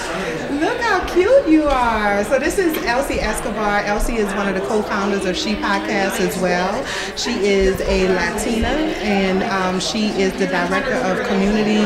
[0.62, 2.24] Look how cute you are.
[2.26, 3.80] So this is Elsie Escobar.
[3.80, 6.86] Elsie is one of the co-founders of She Podcast as well.
[7.18, 8.68] She is a Latina
[9.02, 11.82] and um, she is the director of community,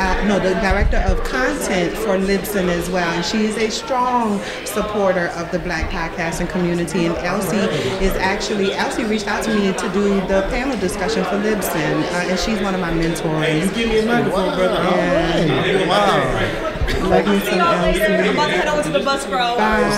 [0.00, 3.06] uh, no, the director of content for Libsyn as well.
[3.12, 7.04] And she is a strong supporter of the Black podcasting community.
[7.04, 7.58] And Elsie
[8.02, 12.30] is actually, Elsie reached out to me to do the panel discussion for Libsyn, uh,
[12.30, 13.66] and she's one of my Hey, mentors.
[13.68, 14.82] you give me a microphone, brother.
[14.82, 15.88] Yeah.
[15.88, 16.63] Wow.
[16.84, 18.04] Love you See some y'all later.
[18.04, 19.56] I'm about to head over to the bus, bro.
[19.56, 19.90] Bye.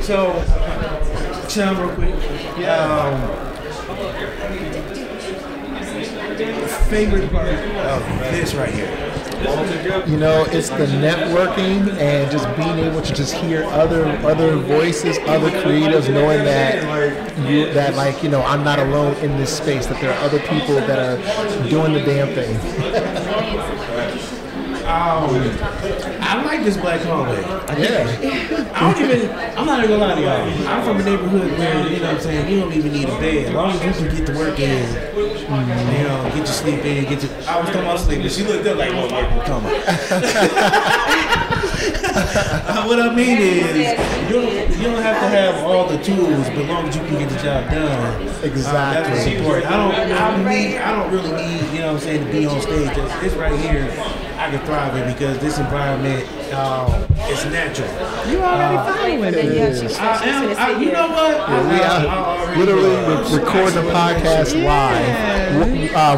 [0.00, 0.32] So,
[1.48, 2.14] tell me real quick.
[2.68, 3.46] Um,
[6.88, 9.05] favorite part of this right here.
[10.08, 15.18] You know, it's the networking and just being able to just hear other other voices,
[15.26, 16.82] other creatives, knowing that
[17.48, 19.86] you, that like you know I'm not alone in this space.
[19.86, 22.56] That there are other people that are doing the damn thing.
[24.86, 25.28] Um,
[26.36, 27.42] I like this black hallway.
[27.42, 28.68] I Yeah.
[28.74, 29.30] I don't even.
[29.56, 30.68] I'm not even gonna lie to y'all.
[30.68, 33.18] I'm from a neighborhood where you know what I'm saying you don't even need a
[33.18, 34.86] bed as long as you can get to work in.
[35.16, 37.04] You know, get your sleep in.
[37.04, 37.32] Get your.
[37.48, 39.72] I was talking about sleep, and she looked up like, "What work come on?"
[42.86, 46.58] what I mean is, you don't, you don't have to have all the tools, but
[46.58, 48.22] as long as you can get the job done.
[48.44, 48.76] Exactly.
[48.76, 49.64] Uh, that's support.
[49.64, 49.94] I don't.
[50.12, 50.76] I don't need.
[50.76, 51.62] I don't really need.
[51.72, 52.90] You know what I'm saying to be on stage.
[52.94, 53.88] It's, it's right here.
[54.46, 56.24] I can thrive in because this environment,
[56.54, 57.88] um, it's natural.
[58.30, 59.44] You already following it.
[59.56, 60.56] Yeah, she, she, I am.
[60.56, 61.36] I, you know what?
[61.36, 63.24] Yeah, we I- I are already literally know.
[63.28, 65.58] re- recording the podcast live.
[65.58, 66.16] W- Uh,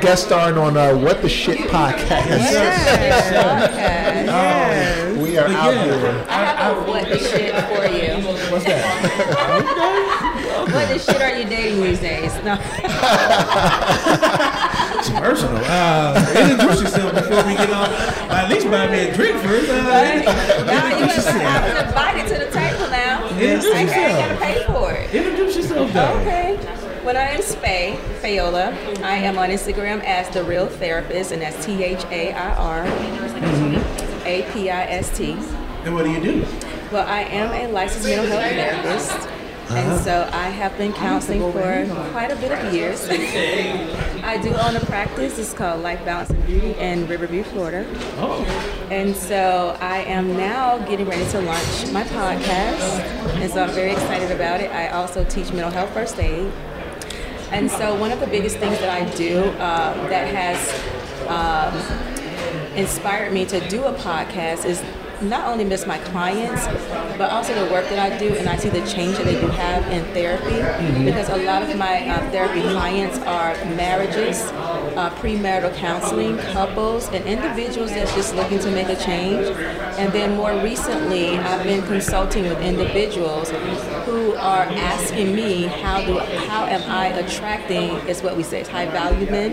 [0.00, 2.48] guest starring on uh, What the Shit podcast.
[3.68, 5.14] Okay.
[5.22, 5.84] We are But out yeah.
[5.84, 6.24] here.
[6.28, 8.14] I have a what the shit for you.
[8.50, 10.34] What's that?
[10.68, 12.34] What the shit are you dating these days?
[12.44, 12.54] No.
[15.08, 15.56] It's personal.
[15.64, 17.88] Uh, introduce yourself before we get on.
[18.30, 19.70] At least buy me a drink first.
[19.70, 19.82] Uh,
[20.66, 21.74] Now you introduce was, I yourself.
[21.74, 23.28] was invited to the table now.
[23.28, 24.18] Introduce I yourself.
[24.18, 25.14] gotta pay for it.
[25.14, 26.12] Introduce yourself, though.
[26.20, 26.56] Okay.
[27.04, 28.74] Well, I am Spay, Fayola.
[29.02, 32.84] I am on Instagram as The Real Therapist, and that's T H A I R
[34.26, 35.32] A P I S T.
[35.84, 36.46] And what do you do?
[36.92, 39.28] Well, I am a licensed mental health therapist.
[39.70, 43.06] And so I have been counseling for quite a bit of years.
[43.08, 45.38] I do own a practice.
[45.38, 47.86] It's called Life Balance and Beauty in Riverview, Florida.
[48.16, 48.42] Oh,
[48.90, 53.00] And so I am now getting ready to launch my podcast.
[53.40, 54.70] And so I'm very excited about it.
[54.70, 56.50] I also teach mental health first aid.
[57.50, 60.58] And so one of the biggest things that I do uh, that has
[61.28, 64.82] um, inspired me to do a podcast is
[65.22, 66.66] not only miss my clients,
[67.18, 69.48] but also the work that I do, and I see the change that they do
[69.48, 71.04] have in therapy.
[71.04, 74.42] Because a lot of my uh, therapy clients are marriages,
[74.96, 79.46] uh, premarital counseling, couples, and individuals that's just looking to make a change.
[79.98, 83.50] And then more recently, I've been consulting with individuals
[84.06, 87.90] who are asking me how do how am I attracting?
[88.08, 89.52] Is what we say, it's high value men.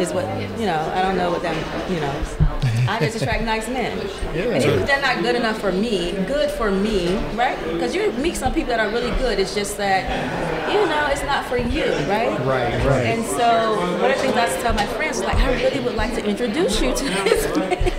[0.00, 0.26] Is what
[0.58, 0.92] you know.
[0.94, 2.47] I don't know what that you know.
[2.88, 3.98] I just attract nice men.
[3.98, 7.58] And if they're not good enough for me, good for me, right?
[7.72, 9.38] Because you meet some people that are really good.
[9.38, 12.30] It's just that, you know, it's not for you, right?
[12.40, 13.06] Right, right.
[13.06, 16.14] And so one of the things I tell my friends like, I really would like
[16.14, 17.92] to introduce you to this man.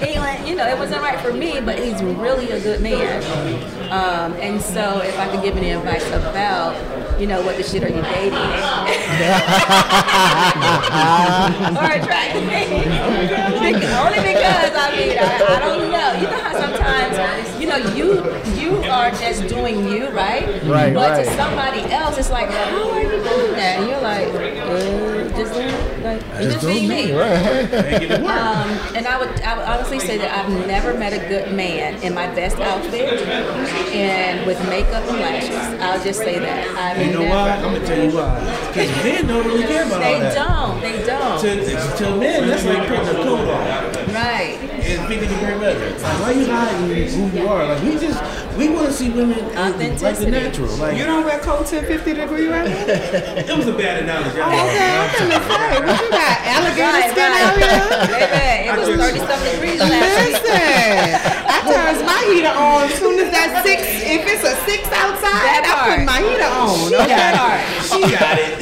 [0.00, 3.22] he went, you know, it wasn't right for me, but he's really a good man.
[3.90, 7.82] Um, and so if I could give any advice about, you know, what the shit
[7.82, 8.30] are you dating?
[11.78, 12.64] or attracting me.
[13.72, 16.10] Because- Only because I mean I, I don't know.
[16.20, 18.08] You know how sometimes you know you
[18.60, 20.46] you are just doing you, right?
[20.64, 21.24] Right, But right.
[21.24, 23.78] to somebody else, it's like, how are you doing that?
[23.78, 27.12] And you're like, uh, just doing like you just being me.
[27.12, 28.30] make it work.
[28.30, 32.02] Um, and I would, I would honestly say that I've never met a good man
[32.02, 33.20] in my best outfit
[33.94, 35.80] and with makeup and lashes.
[35.80, 36.68] I'll just say that.
[36.76, 37.50] I've You know never, why?
[37.50, 38.70] I'm gonna tell you why.
[39.10, 40.80] Men don't really care about all They don't.
[40.80, 41.40] They don't.
[41.40, 44.09] To, to men, that's like putting a coat on.
[44.20, 44.58] Right.
[44.84, 45.90] And 50 degree weather.
[45.98, 47.64] Like, why you hiding who you are?
[47.66, 48.20] Like, we just,
[48.56, 50.68] we want to see women in- like the natural.
[50.76, 52.68] Like, You don't wear coats in 50 degree weather?
[53.48, 54.40] it was a bad analogy.
[54.40, 56.36] Okay, I'm finna say, what you got?
[56.44, 57.48] Alligator Right, skin right.
[57.48, 57.80] out here?
[58.12, 60.36] Baby, it was 30 something degrees last week.
[60.36, 61.16] Listen,
[61.48, 65.48] I turns my heater on as soon as that six, if it's a six outside,
[65.48, 66.92] That I put my heater on.
[66.92, 67.60] That part.
[67.88, 68.60] She got it.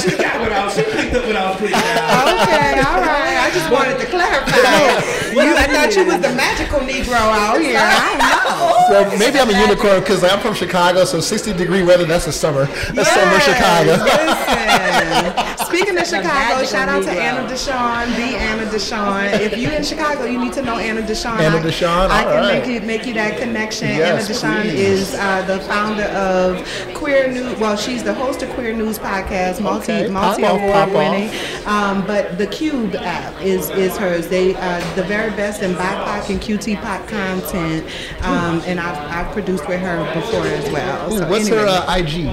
[0.00, 2.28] she got what I was, she picked up what I was putting down.
[2.42, 3.36] Okay, all right.
[3.38, 5.20] I just wanted to clarify.
[5.32, 7.78] You, I thought you was the magical Negro out here.
[7.80, 9.08] I don't know.
[9.08, 12.32] So maybe I'm a unicorn because I'm from Chicago, so 60 degree weather, that's the
[12.32, 12.66] summer.
[12.92, 13.92] That's summer Chicago.
[14.04, 15.66] Listen.
[15.66, 17.16] Speaking of Chicago, shout out to Negro.
[17.16, 19.40] Anna Deshawn, the Anna Deshawn.
[19.40, 21.38] If you're in Chicago, you need to know Anna Deshawn.
[21.38, 22.58] Anna Deshawn, I, all can right.
[22.58, 23.88] make you make you that connection.
[23.88, 24.80] Yes, Anna Deshawn please.
[24.80, 26.62] is uh, the founder of
[26.94, 27.58] Queer News.
[27.58, 31.12] Well, she's the host of Queer News podcast, multi Okay, multi pop off, pop award
[31.12, 31.30] winning.
[31.66, 34.26] Um, but the Cube app is is hers.
[34.26, 37.86] They uh, the very best in BIPOC and QTPOC content,
[38.24, 41.10] um, and I've, I've produced with her before as well.
[41.12, 41.62] So What's anyway.
[41.62, 42.26] her uh, IG?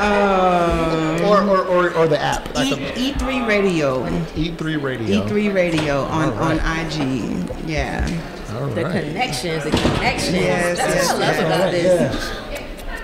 [0.00, 2.52] Um, Or, or, or, or the app?
[2.56, 4.04] Like E, E3 Radio.
[4.04, 5.24] a- E3 Radio.
[5.26, 6.60] E3 Radio on, All right.
[6.60, 7.68] on IG.
[7.68, 8.06] Yeah.
[8.54, 9.04] All The right.
[9.04, 10.34] connections, the connections.
[10.34, 11.46] Yes, That's yes, what I love yes.
[11.46, 12.43] about this.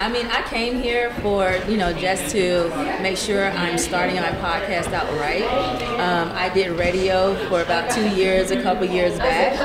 [0.01, 2.71] I mean, I came here for, you know, just to
[3.03, 5.45] make sure I'm starting my podcast out right.
[6.01, 9.59] Um, I did radio for about two years, a couple years back.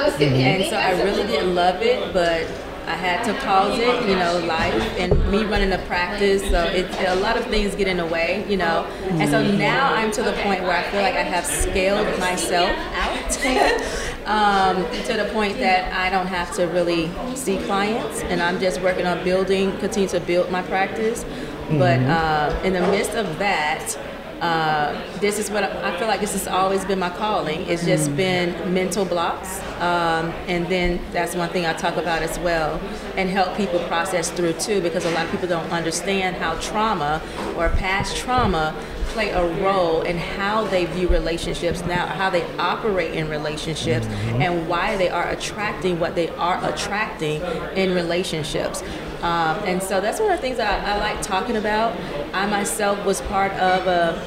[0.44, 2.42] And so I really didn't love it, but
[2.86, 6.42] I had to pause it, you know, life and me running a practice.
[6.50, 8.84] So it, a lot of things get in the way, you know.
[9.12, 12.70] And so now I'm to the point where I feel like I have scaled myself
[12.94, 14.12] out.
[14.26, 18.82] Um, to the point that I don't have to really see clients, and I'm just
[18.82, 21.24] working on building, continue to build my practice.
[21.70, 23.96] But uh, in the midst of that,
[24.42, 27.62] uh, this is what I, I feel like this has always been my calling.
[27.68, 32.40] It's just been mental blocks, um, and then that's one thing I talk about as
[32.40, 32.82] well,
[33.16, 37.22] and help people process through too, because a lot of people don't understand how trauma
[37.56, 38.74] or past trauma
[39.08, 44.68] play a role in how they view relationships now, how they operate in relationships, and
[44.68, 47.42] why they are attracting what they are attracting
[47.76, 48.82] in relationships.
[49.22, 51.96] Um, and so that's one of the things I, I like talking about.
[52.34, 54.22] I myself was part of a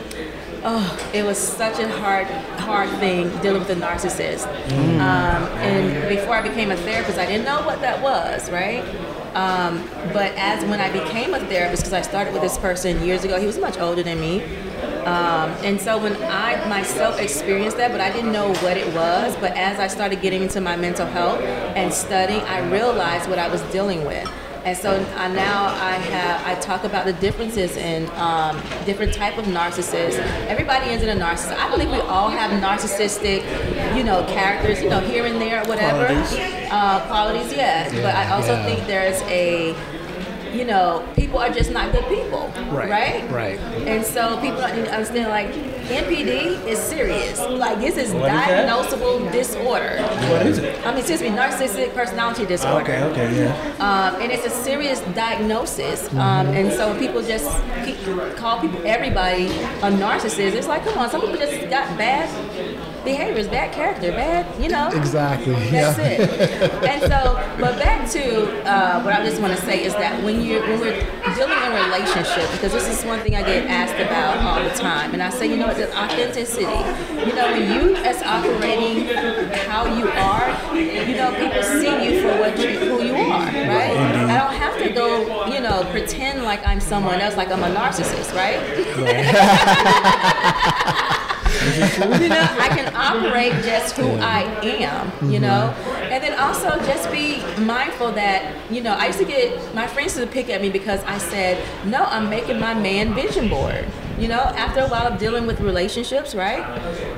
[0.65, 2.27] oh, it was such a hard,
[2.61, 4.47] hard thing dealing with a narcissist.
[4.73, 8.83] Um, and before I became a therapist, I didn't know what that was, right?
[9.35, 13.25] Um, but as when I became a therapist, because I started with this person years
[13.25, 14.43] ago, he was much older than me.
[15.09, 19.35] Um, and so when I myself experienced that, but I didn't know what it was.
[19.37, 23.49] But as I started getting into my mental health and studying, I realized what I
[23.49, 24.29] was dealing with.
[24.67, 29.39] And so I, now I have I talk about the differences in um, different type
[29.39, 30.19] of narcissists.
[30.47, 31.57] Everybody is in a narcissist.
[31.57, 33.41] I believe we all have narcissistic,
[33.97, 36.35] you know, characters, you know, here and there, whatever Qualities.
[36.71, 37.51] uh, qualities.
[37.53, 38.65] Yes, but I also Yeah.
[38.67, 39.75] think there's a
[40.53, 43.31] you know, people are just not good people, Right, right?
[43.31, 43.59] right.
[43.87, 45.49] And so people don't understand like
[45.89, 47.39] NPD is serious.
[47.41, 50.03] Like this is What is diagnosable disorder.
[50.31, 50.79] What is it?
[50.85, 52.83] I mean, excuse me, narcissistic personality disorder.
[52.83, 53.55] Okay, okay, yeah.
[53.79, 56.13] Um, and it's a serious diagnosis.
[56.15, 57.49] Um, and so people just
[57.85, 57.97] keep,
[58.37, 60.53] call people, everybody, a narcissist.
[60.55, 62.29] It's like, come on, some people just got bad
[63.09, 64.89] behaviors, bad character, bad, you know.
[64.89, 65.55] Exactly.
[65.71, 66.05] That's yeah.
[66.05, 66.85] it.
[66.85, 68.23] And so, but back to
[68.69, 71.01] uh, what I just want to say is that when you when we're
[71.35, 75.15] dealing in relationship, because this is one thing I get asked about all the time,
[75.15, 76.77] and I say, you know, it's the authenticity.
[77.27, 79.07] You know, when you as operating
[79.71, 80.47] how you are,
[80.77, 83.97] you know, people see you for what you who you are, right?
[84.33, 87.75] I don't have to go, you know, pretend like I'm someone else, like I'm a
[87.75, 88.59] narcissist, right?
[92.21, 95.71] you know, I can operate just who I am, you know?
[96.11, 100.15] And then also just be mindful that, you know, I used to get, my friends
[100.15, 103.87] to pick at me because I said, no, I'm making my man vision board.
[104.19, 106.61] You know, after a while of dealing with relationships, right?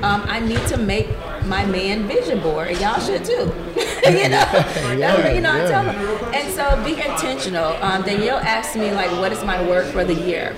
[0.03, 1.07] Um, I need to make
[1.45, 3.33] my man vision board, and y'all should too.
[4.05, 5.95] you know, what, you know, I tell them.
[6.33, 7.73] And so be intentional.
[7.81, 10.55] Um, Danielle asked me like, what is my work for the year?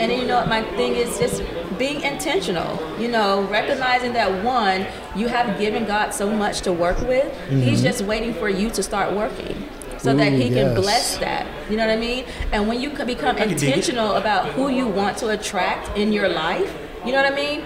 [0.00, 1.42] And then, you know, what my thing is just
[1.78, 2.78] being intentional.
[3.00, 4.86] You know, recognizing that one,
[5.16, 7.32] you have given God so much to work with.
[7.48, 9.68] He's just waiting for you to start working.
[9.98, 10.78] So that Ooh, he can yes.
[10.78, 11.46] bless that.
[11.68, 12.24] You know what I mean?
[12.52, 16.28] And when you can become can intentional about who you want to attract in your
[16.28, 16.72] life,
[17.04, 17.64] you know what I mean?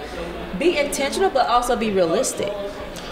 [0.59, 2.53] Be intentional, but also be realistic.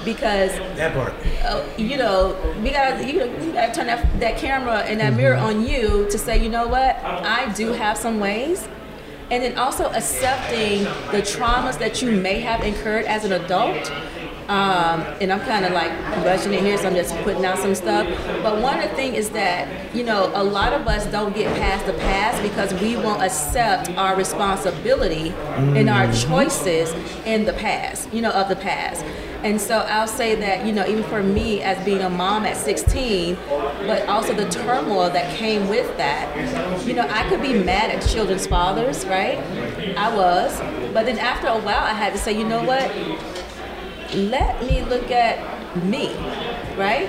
[0.07, 1.13] Because That part.
[1.45, 5.37] uh, you know, we gotta you, you gotta turn that, that camera and that mirror
[5.37, 8.67] on you to say, you know what, I do have some ways.
[9.31, 13.91] And then also accepting the traumas that you may have incurred as an adult.
[14.49, 15.93] Um, and I'm kind of like
[16.25, 18.05] rushing in here, so I'm just putting out some stuff.
[18.43, 21.55] But one of the things is that, you know, a lot of us don't get
[21.57, 25.31] past the past because we won't accept our responsibility
[25.79, 26.93] and our choices
[27.25, 29.05] in the past, you know, of the past.
[29.43, 32.57] And so I'll say that, you know, even for me as being a mom at
[32.57, 33.37] 16,
[33.87, 38.07] but also the turmoil that came with that, you know, I could be mad at
[38.07, 39.39] children's fathers, right?
[39.97, 40.59] I was.
[40.93, 42.95] But then after a while, I had to say, you know what?
[44.15, 45.39] Let me look at
[45.85, 46.15] me,
[46.77, 47.09] right?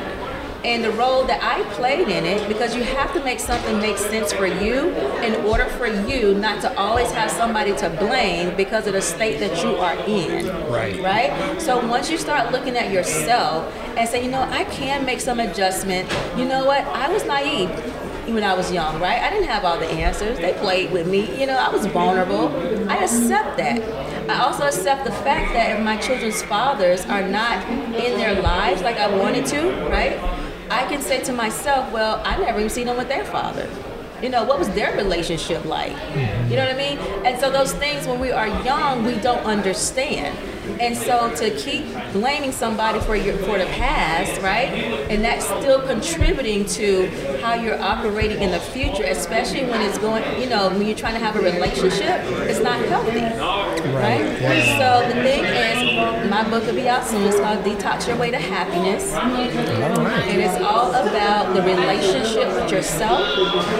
[0.64, 3.98] And the role that I played in it, because you have to make something make
[3.98, 4.90] sense for you
[5.24, 9.40] in order for you not to always have somebody to blame because of the state
[9.40, 10.46] that you are in.
[10.72, 11.02] Right.
[11.02, 11.60] Right?
[11.60, 15.40] So once you start looking at yourself and say, you know, I can make some
[15.40, 16.08] adjustment.
[16.38, 16.86] You know what?
[16.86, 17.70] I was naive
[18.28, 19.20] when I was young, right?
[19.20, 20.38] I didn't have all the answers.
[20.38, 21.40] They played with me.
[21.40, 22.50] You know, I was vulnerable.
[22.88, 23.82] I accept that.
[24.30, 28.84] I also accept the fact that if my children's fathers are not in their lives
[28.84, 30.20] like I wanted to, right?
[30.72, 33.70] I can say to myself, well, I never even seen them with their father.
[34.24, 35.92] You know, what was their relationship like?
[36.50, 36.98] You know what I mean?
[37.26, 40.38] And so those things when we are young, we don't understand.
[40.80, 44.70] And so to keep blaming somebody for your for the past, right?
[45.10, 47.08] And that's still contributing to
[47.42, 51.14] how you're operating in the future, especially when it's going, you know, when you're trying
[51.14, 53.22] to have a relationship, it's not healthy.
[53.92, 54.38] Right?
[54.78, 57.24] So the thing is, my book will be out soon.
[57.24, 59.12] It's called Detox Your Way to Happiness.
[59.14, 63.22] And it's all about the relationship with yourself,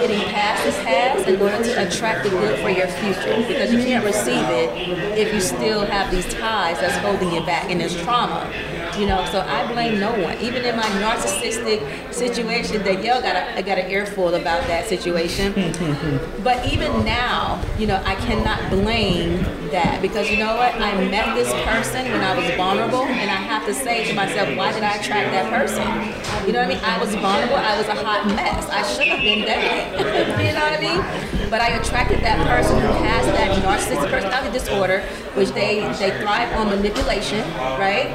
[0.00, 3.36] getting past this past in order to attract the good for your future.
[3.46, 7.70] Because you can't receive it if you still have these ties that's holding you back
[7.70, 8.50] and there's trauma.
[8.98, 10.36] You know, so I blame no one.
[10.38, 15.52] Even in my narcissistic situation, Danielle got a, I got an earful about that situation.
[16.44, 20.74] but even now, you know, I cannot blame that because you know what?
[20.74, 24.54] I met this person when I was vulnerable, and I have to say to myself,
[24.56, 26.46] why did I attract that person?
[26.46, 26.84] You know what I mean?
[26.84, 27.56] I was vulnerable.
[27.56, 28.68] I was a hot mess.
[28.68, 29.92] I should have been dating.
[30.46, 31.50] you know what I mean?
[31.50, 35.00] But I attracted that person who has that narcissistic personality disorder,
[35.34, 37.40] which they they thrive on manipulation,
[37.78, 38.08] right?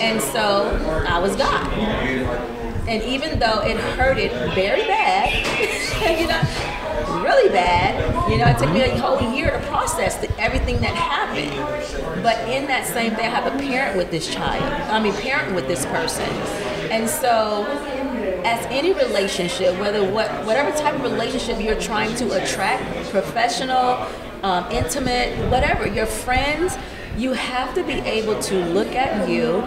[0.00, 1.72] And so I was God.
[2.88, 5.30] And even though it hurted very bad,
[6.20, 10.30] you know, really bad, you know, it took me a whole year to process the,
[10.40, 12.22] everything that happened.
[12.22, 14.62] But in that same day, I have a parent with this child.
[14.90, 16.28] I mean, parent with this person.
[16.90, 17.64] And so,
[18.44, 24.06] as any relationship, whether what whatever type of relationship you're trying to attract, professional,
[24.42, 26.76] um, intimate, whatever, your friends,
[27.16, 29.62] you have to be able to look at you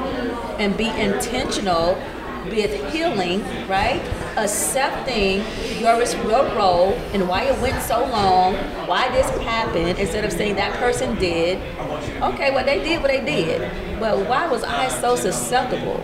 [0.59, 2.01] and be intentional
[2.45, 4.01] with healing, right?
[4.37, 5.43] Accepting
[5.79, 8.55] your, your role and why it went so long,
[8.87, 11.57] why this happened, instead of saying that person did.
[12.21, 13.99] Okay, well, they did what they did.
[13.99, 15.97] But why was I so susceptible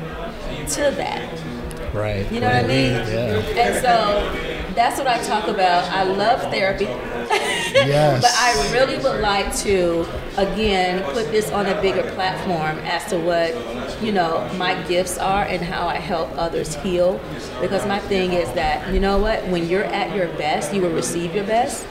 [0.70, 1.94] to that?
[1.94, 2.30] Right.
[2.32, 2.92] You know what I mean?
[2.92, 3.42] Yeah.
[3.58, 5.90] And so that's what I talk about.
[5.92, 6.86] I love therapy.
[6.86, 8.22] Yes.
[8.22, 10.02] but I really would like to,
[10.38, 15.44] again, put this on a bigger platform as to what, you know, my gifts are
[15.44, 17.20] and how I help others heal.
[17.60, 20.94] Because my thing is that, you know what, when you're at your best, you will
[20.94, 21.86] receive your best.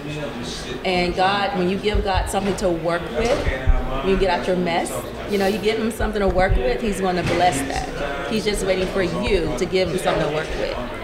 [0.84, 4.90] And God, when you give God something to work with, you get out your mess,
[5.30, 8.30] you know, you give him something to work with, he's going to bless that.
[8.30, 10.99] He's just waiting for you to give him something to work with.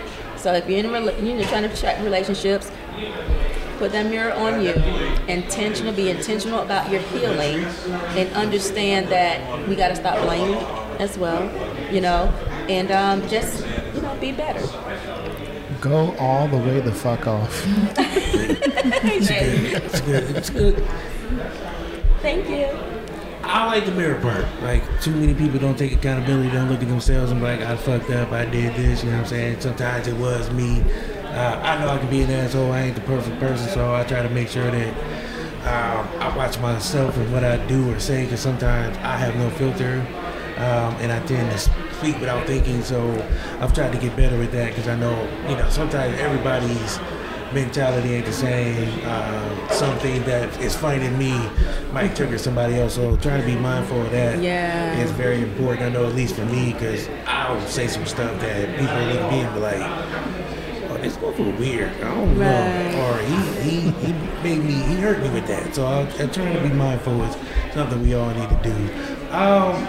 [0.47, 2.71] So if you're in a, you know, trying to check relationships,
[3.79, 4.75] put that mirror on you.
[5.27, 7.65] Intentional, be intentional about your healing,
[8.15, 10.55] and understand that we got to stop blaming
[11.01, 11.51] as well,
[11.93, 12.33] you know,
[12.69, 14.65] and um, just you know be better.
[15.81, 17.65] Go all the way the fuck off.
[17.99, 19.31] It's
[20.01, 20.37] good.
[20.37, 20.77] It's good.
[22.23, 22.69] Thank you.
[23.47, 24.45] I like the mirror part.
[24.63, 27.77] Like too many people don't take accountability, don't look at themselves and be like, I
[27.77, 29.03] fucked up, I did this.
[29.03, 29.61] You know what I'm saying?
[29.61, 30.83] Sometimes it was me.
[31.27, 32.73] Uh, I know I can be an asshole.
[32.73, 34.95] I ain't the perfect person, so I try to make sure that
[35.67, 39.51] um, I watch myself and what I do or say, because sometimes I have no
[39.51, 40.01] filter,
[40.57, 41.59] um, and I tend to
[41.97, 42.83] speak without thinking.
[42.83, 43.13] So
[43.61, 46.99] I've tried to get better with that because I know, you know, sometimes everybody's
[47.53, 48.89] mentality ain't the same.
[49.05, 51.39] Uh, something that is to me
[51.93, 52.95] might trigger somebody else.
[52.95, 54.99] So trying to be mindful of that Yeah.
[54.99, 55.83] is very important.
[55.87, 59.31] I know at least for me because I'll say some stuff that people look at
[59.33, 59.83] me and be like,
[60.91, 62.93] "Oh, this motherfucker weird." I don't Right.
[62.93, 65.75] know, or he he he made me he hurt me with that.
[65.75, 67.23] So I'll, I'm trying to be mindful.
[67.25, 67.37] It's
[67.75, 68.75] something we all need to do.
[69.33, 69.87] Um,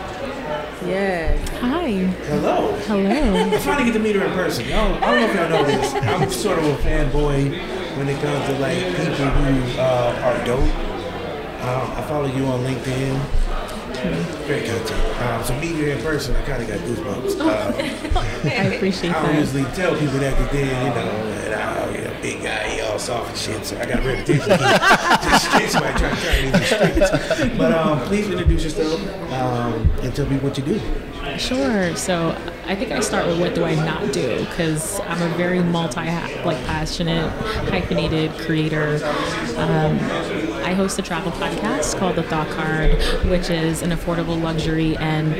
[0.85, 1.49] Yes.
[1.59, 1.87] Hi.
[2.29, 2.73] hello.
[2.85, 3.09] Hello.
[3.09, 4.65] I'm trying to get to meet her in person.
[4.67, 5.93] Y'all, I don't know if y'all know this.
[5.95, 10.61] I'm sort of a fanboy when it comes to like people who uh, are dope.
[10.61, 13.19] Um, I follow you on LinkedIn.
[14.45, 15.21] Great content.
[15.23, 17.39] Um, so meeting you in person, I kind of got goosebumps.
[17.39, 19.39] Uh, I appreciate I don't that.
[19.39, 22.81] usually tell people that because then, you know, that I, you know, big guy, he
[22.81, 23.65] all soft and shit.
[23.65, 24.49] So I got a reputation.
[24.49, 27.57] Just straight somebody trying to in the streets.
[27.57, 30.81] But um, please introduce yourself um, and tell me what you do.
[31.37, 31.95] Sure.
[31.95, 32.35] So
[32.65, 35.99] I think I start with what do I not do because I'm a very multi
[35.99, 37.29] like passionate,
[37.69, 38.99] hyphenated creator.
[39.57, 39.99] Um,
[40.63, 42.91] I host a travel podcast called The Thought Card,
[43.29, 45.33] which is an affordable luxury and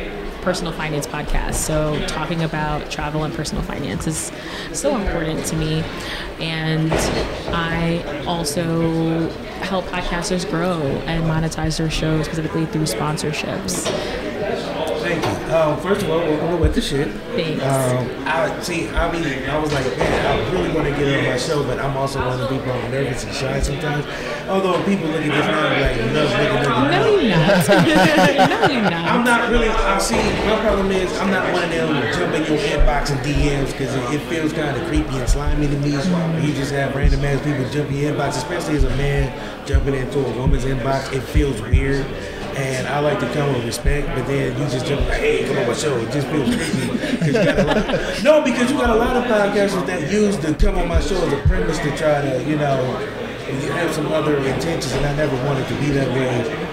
[0.48, 1.56] personal finance podcast.
[1.56, 4.32] So talking about travel and personal finance is
[4.72, 5.84] so important to me.
[6.40, 6.90] And
[7.54, 9.28] I also
[9.60, 14.27] help podcasters grow and monetize their shows specifically through sponsorships.
[15.08, 15.56] Thank you.
[15.56, 17.08] Um, first of all, welcome to What the Shit.
[17.32, 17.64] Thanks.
[17.64, 18.90] Um, I see.
[18.90, 21.80] I mean, I was like, man, I really want to get on my show, but
[21.80, 24.06] I'm also one of the people I'm nervous and shy sometimes.
[24.50, 27.20] Although people look at this now and like, love, nigga, nigga, No, no.
[27.20, 27.68] you're not.
[28.68, 29.08] no, you're not.
[29.08, 29.50] I'm not.
[29.50, 29.70] really.
[29.70, 30.16] I see.
[30.46, 34.20] My problem is I'm not one of them jumping your inbox and DMs because it,
[34.20, 35.92] it feels kind of creepy and slimy to me.
[35.96, 39.32] When you just have random ass people jumping your inbox, especially as a man
[39.66, 41.14] jumping into a woman's inbox.
[41.14, 42.06] It feels weird.
[42.58, 45.68] And I like to come with respect, but then you just jump hey, come on
[45.68, 45.96] my show.
[45.98, 50.38] It just feels a lot, no, because you got a lot of podcasters that use
[50.40, 52.82] the come on my show as a premise to try to, you know,
[53.48, 56.68] you have some other intentions, and I never wanted to be that way.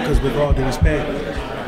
[0.00, 1.08] Because with all due respect,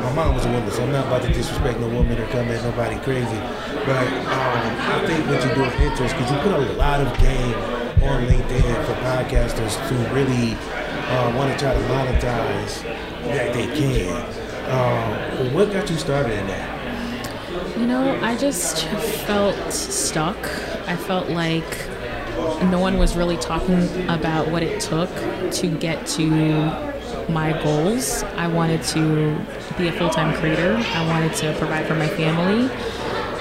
[0.01, 2.49] my mom was a woman, so I'm not about to disrespect no woman or come
[2.49, 3.39] at nobody crazy.
[3.87, 4.61] But um,
[4.91, 7.55] I think what you do is interesting because you put a lot of game
[8.03, 10.57] on LinkedIn for podcasters to really
[11.09, 12.83] uh, want to try to monetize
[13.25, 14.43] that they can.
[14.69, 17.77] Um, what got you started in that?
[17.77, 18.85] You know, I just
[19.25, 20.37] felt stuck.
[20.87, 21.87] I felt like
[22.69, 25.09] no one was really talking about what it took
[25.53, 26.27] to get to
[27.29, 28.23] my goals.
[28.35, 29.37] I wanted to
[29.77, 32.69] be a full time creator, I wanted to provide for my family.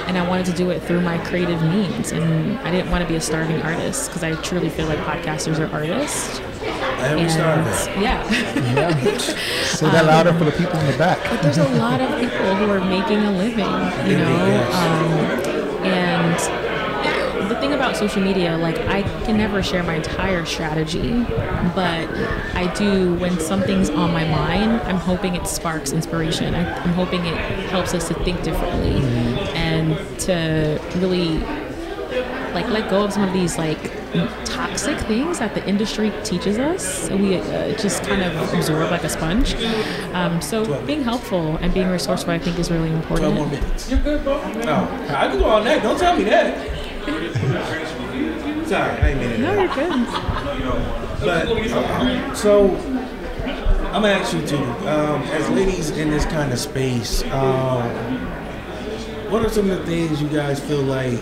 [0.06, 2.12] And I wanted to do it through my creative means.
[2.12, 5.58] And I didn't want to be a starving artist because I truly feel like podcasters
[5.58, 6.40] are artists.
[6.60, 8.02] I am starving.
[8.02, 8.30] Yeah.
[8.74, 9.18] Yeah.
[9.64, 11.18] Say that louder for the people in the back.
[11.30, 14.68] But there's a lot of people who are making a living, you know.
[14.72, 16.62] Um, and
[17.50, 21.24] the thing about social media, like I can never share my entire strategy,
[21.74, 22.08] but
[22.54, 24.80] I do when something's on my mind.
[24.82, 26.54] I'm hoping it sparks inspiration.
[26.54, 27.36] I, I'm hoping it
[27.70, 29.00] helps us to think differently
[29.72, 31.38] and to really
[32.54, 33.80] like let go of some of these like
[34.44, 39.04] toxic things that the industry teaches us so we uh, just kind of absorb like
[39.04, 39.54] a sponge
[40.12, 43.90] um, so being helpful and being resourceful i think is really important 12 more minutes.
[43.90, 44.34] You're good, bro.
[44.34, 45.82] Oh, I can go all night.
[45.82, 46.56] Don't tell me that.
[48.68, 49.40] Sorry, I ain't mean it.
[49.40, 50.06] no you're good
[51.20, 52.76] But uh, so
[53.92, 54.56] I'm gonna ask you too,
[54.88, 58.31] um, as ladies in this kind of space, um,
[59.32, 61.18] what are some of the things you guys feel like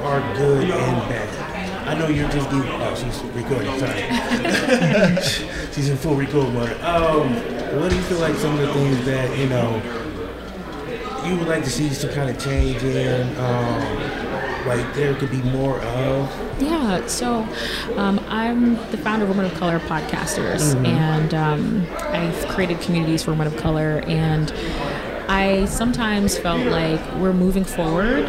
[0.00, 1.86] are good and bad?
[1.86, 2.70] I know you're just giving.
[2.70, 3.78] Oh, she's recording.
[3.78, 4.00] Sorry,
[5.72, 6.80] she's in full record mode.
[6.80, 7.34] Um,
[7.78, 9.76] what do you feel like some of the things that you know
[11.26, 13.36] you would like to see some kind of change in?
[13.36, 14.18] Um,
[14.66, 16.62] like there could be more of.
[16.62, 17.46] Yeah, so
[17.96, 23.32] um, I'm the founder of Women of Color Podcasters, and um, I've created communities for
[23.32, 24.02] women of color.
[24.06, 24.50] And
[25.28, 28.24] I sometimes felt like we're moving forward,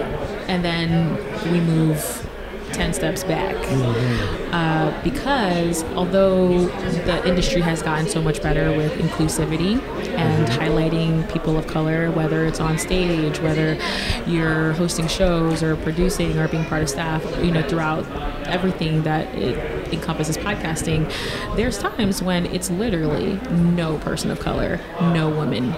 [0.47, 1.15] and then
[1.51, 2.29] we move
[2.73, 3.55] 10 steps back.
[3.55, 4.48] Mm-hmm.
[4.51, 6.65] Uh, because although
[7.05, 9.79] the industry has gotten so much better with inclusivity
[10.17, 13.77] and highlighting people of color, whether it's on stage, whether
[14.25, 18.05] you're hosting shows or producing or being part of staff, you know, throughout
[18.47, 21.11] everything that it encompasses podcasting,
[21.55, 25.71] there's times when it's literally no person of color, no woman.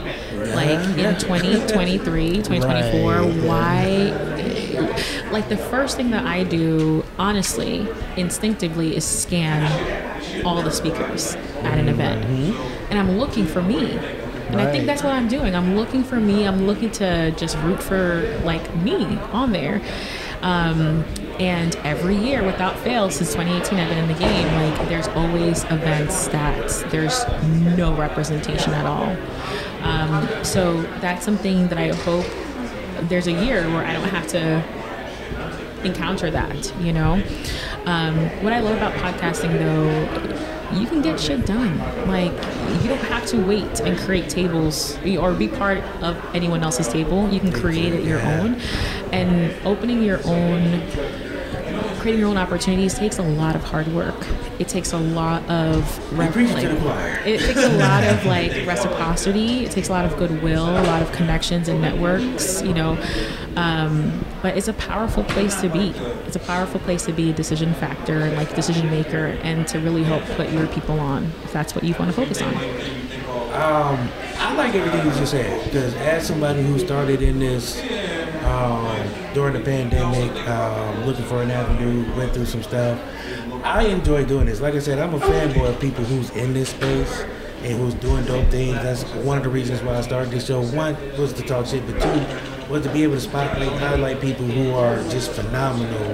[0.56, 3.44] Like in 2023, 2024, Right.
[3.44, 4.52] why
[5.32, 9.62] like the first thing that I do, honestly, instinctively, is scan
[10.44, 12.26] all the speakers at an event,
[12.90, 13.96] and I'm looking for me.
[14.48, 15.56] And I think that's what I'm doing.
[15.56, 16.46] I'm looking for me.
[16.46, 19.82] I'm looking to just root for like me on there.
[20.42, 21.06] Um,
[21.40, 24.48] and every year, without fail, since 2018, I've been in the game.
[24.56, 27.24] Like, there's always events that there's
[27.78, 29.16] no representation at all.
[29.84, 32.26] Um, so that's something that I hope
[33.08, 34.64] there's a year where I don't have to
[35.84, 37.24] encounter that, you know?
[37.86, 41.78] Um, what I love about podcasting though, you can get shit done.
[42.08, 42.32] Like,
[42.82, 47.30] you don't have to wait and create tables or be part of anyone else's table.
[47.30, 48.56] You can create it your own.
[49.12, 50.82] And opening your own
[52.02, 54.16] creating your own opportunities takes a lot of hard work.
[54.58, 56.66] It takes a lot of rep- like-
[57.26, 59.66] it takes a lot of like reciprocity.
[59.66, 62.62] It takes a lot of goodwill, a lot of connections and networks.
[62.64, 62.98] You know,
[63.56, 65.90] um, but it's a powerful place to be.
[66.26, 69.80] It's a powerful place to be a decision factor and like decision maker, and to
[69.80, 72.54] really help put your people on if that's what you want to focus on.
[73.52, 77.80] Um, I like everything you just said because as somebody who started in this
[78.46, 83.00] um, during the pandemic, um, looking for an avenue, went through some stuff.
[83.64, 84.60] I enjoy doing this.
[84.62, 87.24] Like I said, I'm a fanboy of people who's in this space
[87.64, 88.74] and who's doing dope things.
[88.76, 90.62] That's one of the reasons why I started this show.
[90.62, 94.46] One was to talk shit, but two was to be able to spotlight, highlight people
[94.46, 96.12] who are just phenomenal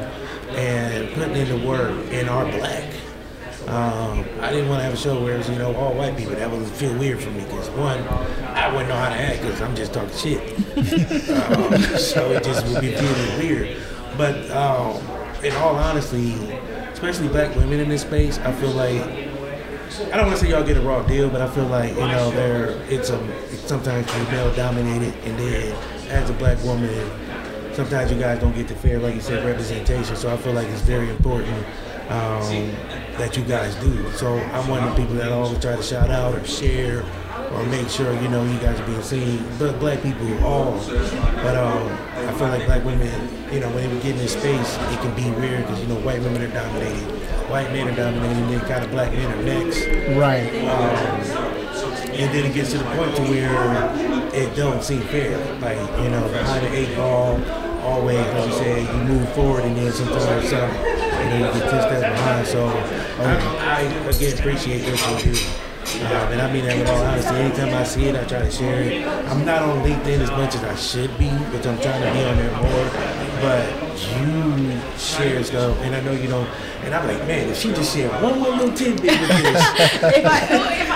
[0.57, 2.83] and putting in the work and are black.
[3.67, 6.15] Um, I didn't want to have a show where it was, you know, all white
[6.15, 6.35] people.
[6.35, 7.99] That would feel weird for me because one,
[8.55, 10.39] I wouldn't know how to act because I'm just talking shit.
[10.77, 13.77] um, so it just would be feeling weird.
[14.17, 15.01] But um,
[15.43, 16.33] in all honesty,
[16.93, 20.63] especially black women in this space, I feel like I don't want to say y'all
[20.63, 24.07] get a raw deal, but I feel like you know there it's a it's sometimes
[24.15, 25.75] you're male dominated, and then
[26.09, 27.11] as a black woman,
[27.73, 30.15] sometimes you guys don't get the fair, like you said, representation.
[30.15, 31.65] So I feel like it's very important
[32.09, 32.71] um,
[33.17, 34.11] that you guys do.
[34.11, 37.03] So I'm one of the people that always try to shout out or share
[37.51, 39.45] or make sure you know you guys are being seen.
[39.57, 43.09] But black people all, but um, I feel like black women,
[43.51, 45.99] you know, when they get in this space, it can be weird because you know
[46.01, 47.03] white women are dominated,
[47.49, 49.85] white men are dominated, and they kind of black in their necks.
[50.17, 50.51] Right.
[52.17, 55.37] And then it gets to the point to where it don't seem fair.
[55.59, 57.39] Like, you know, behind the eight ball,
[57.83, 62.01] always, like you said, you move forward and then sometimes some, you get ten steps
[62.01, 62.47] behind.
[62.47, 62.67] So
[63.19, 65.67] I, I again appreciate this you.
[65.87, 67.33] Um, and I mean that with all honesty.
[67.35, 69.07] Anytime I see it, I try to share it.
[69.29, 72.23] I'm not on LinkedIn as much as I should be, but I'm trying to be
[72.25, 72.87] on there more.
[73.39, 76.47] But you share stuff, and I know you don't.
[76.83, 79.63] And I'm like, man, if she just shared one more little tidbit with this,
[80.03, 80.86] if I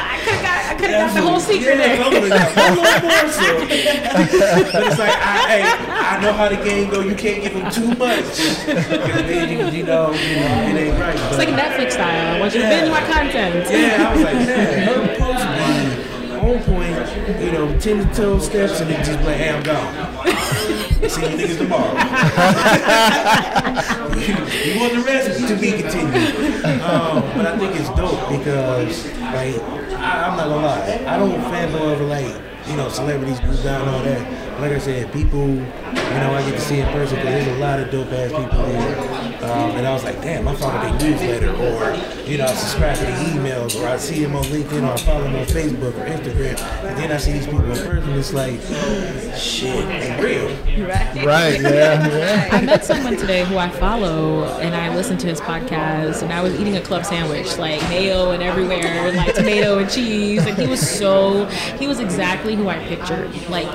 [0.81, 2.03] could have got, I could have got the whole secret yeah, there.
[2.03, 3.55] I'm gonna got one little morsel.
[4.73, 7.01] but it's like, I, hey, I know how the game go.
[7.01, 8.37] You can't give them too much.
[8.65, 11.15] then you, you know, you know, it ain't right.
[11.15, 12.35] It's like Netflix style.
[12.35, 13.69] I want you to binge my content.
[13.69, 18.81] Yeah, I was like, man, her post on point, you know, 10 to 12 steps,
[18.81, 19.93] and then just like, hey, I'm gone.
[21.09, 21.91] See you niggas tomorrow.
[24.65, 26.65] you want the rest to be continued.
[26.81, 31.31] Um, but I think it's dope because, like, I, I'm not gonna lie, I don't
[31.51, 32.25] fanboy over, like,
[32.67, 34.59] you know, celebrities group down and all that.
[34.59, 37.59] Like I said, people, you know, I get to see in person because there's a
[37.59, 39.30] lot of dope ass people here.
[39.41, 41.95] Um, and I was like, damn, I follow their newsletter, or
[42.29, 44.97] you know, I subscribe to the emails, or I see them on LinkedIn, or I
[44.97, 48.13] follow them on Facebook or Instagram, and then I see these people in person.
[48.13, 48.59] It's like,
[49.35, 50.87] shit, they real.
[50.87, 51.25] Right.
[51.25, 51.61] Right.
[51.61, 52.07] Yeah.
[52.07, 52.49] Yeah.
[52.51, 56.43] I met someone today who I follow, and I listened to his podcast, and I
[56.43, 60.55] was eating a club sandwich, like mayo and everywhere, and like tomato and cheese, and
[60.55, 61.45] he was so,
[61.79, 63.33] he was exactly who I pictured.
[63.49, 63.67] Like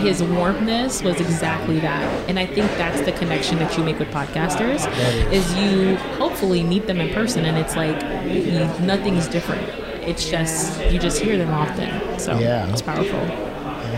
[0.00, 4.08] his warmthness was exactly that, and I think that's the connection that you make with
[4.08, 4.86] podcasters,
[5.32, 8.00] is you hopefully meet them in person, and it's like
[8.32, 8.52] you,
[8.86, 9.62] nothing's different.
[10.02, 12.70] It's just you just hear them often, so Yeah.
[12.70, 13.20] it's powerful.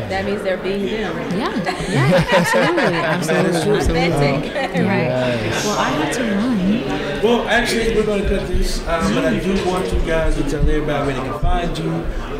[0.08, 1.16] That means they're being them.
[1.38, 1.54] Yeah,
[1.88, 4.06] yeah, absolutely, absolutely, absolutely.
[4.12, 4.54] Authentic.
[4.54, 5.04] right.
[5.04, 5.64] Yes.
[5.64, 7.09] Well, I had to run.
[7.22, 10.42] Well, actually, we're going to cut this, um, but I do want you guys to
[10.48, 11.90] tell everybody where they can find you,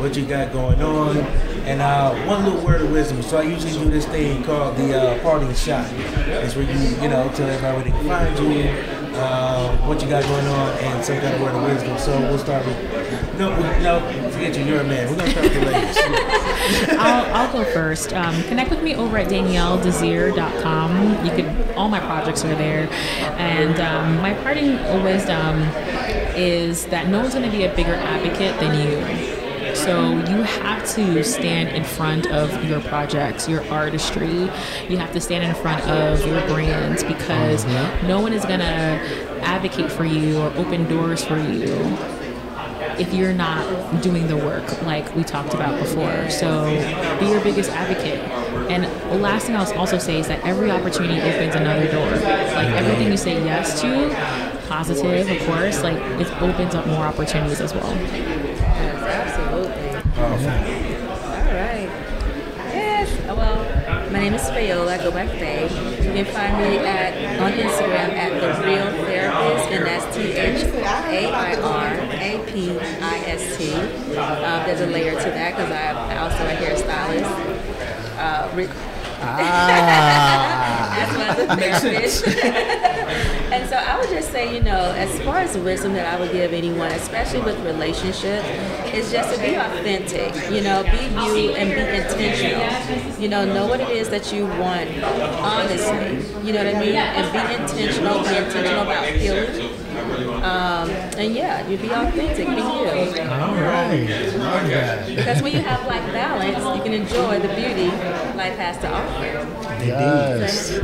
[0.01, 3.21] what you got going on, and uh, one little word of wisdom.
[3.21, 5.87] So I usually do this thing called the uh, parting shot.
[5.93, 10.09] It's where you, you know, tell everybody where they can find you, uh, what you
[10.09, 11.97] got going on, and some kind of word of wisdom.
[11.97, 12.77] So we'll start with,
[13.37, 13.49] no,
[13.79, 15.09] no, forget you, you're a man.
[15.09, 15.97] We're to start with the ladies.
[16.99, 18.13] I'll, I'll go first.
[18.13, 21.25] Um, connect with me over at danielledesir.com.
[21.25, 22.87] You could all my projects are there,
[23.37, 25.61] and um, my parting wisdom
[26.35, 29.40] is that no one's to be a bigger advocate than you.
[29.83, 34.49] So you have to stand in front of your projects, your artistry.
[34.87, 38.07] You have to stand in front of your brands because mm-hmm.
[38.07, 38.65] no one is going to
[39.41, 41.73] advocate for you or open doors for you
[42.99, 46.29] if you're not doing the work like we talked about before.
[46.29, 46.65] So
[47.19, 48.19] be your biggest advocate.
[48.69, 52.11] And the last thing I'll also say is that every opportunity opens another door.
[52.11, 52.75] Like mm-hmm.
[52.75, 57.73] everything you say yes to, positive, of course, like it opens up more opportunities as
[57.73, 58.50] well.
[60.31, 61.89] All right.
[62.71, 63.11] Yes.
[63.27, 64.97] Well, my name is Fayola.
[64.97, 65.63] I go by Faye.
[65.63, 70.63] You can find me at on Instagram at the Real Therapist, and that's T H
[70.63, 73.73] A I R A P I S T.
[73.73, 77.27] Um, there's a layer to that because I'm also a hairstylist.
[78.17, 78.47] Uh,
[79.21, 81.01] Ah.
[81.01, 82.27] as well as a therapist.
[83.51, 86.31] and so I would just say, you know, as far as wisdom that I would
[86.31, 88.47] give anyone, especially with relationships,
[88.93, 90.33] is just to be authentic.
[90.51, 93.21] You know, be you and be intentional.
[93.21, 96.23] You know, know what it is that you want, honestly.
[96.45, 96.95] You know what I mean?
[96.95, 98.23] And be intentional.
[98.23, 99.80] Be intentional about healing.
[100.29, 102.47] Um, and yeah, you be authentic.
[102.47, 103.21] Be you.
[103.29, 104.33] All right.
[104.37, 105.07] Love.
[105.07, 107.91] Because when you have life balance, you can enjoy the beauty
[108.41, 109.85] life has to offer.
[109.85, 110.79] Yes.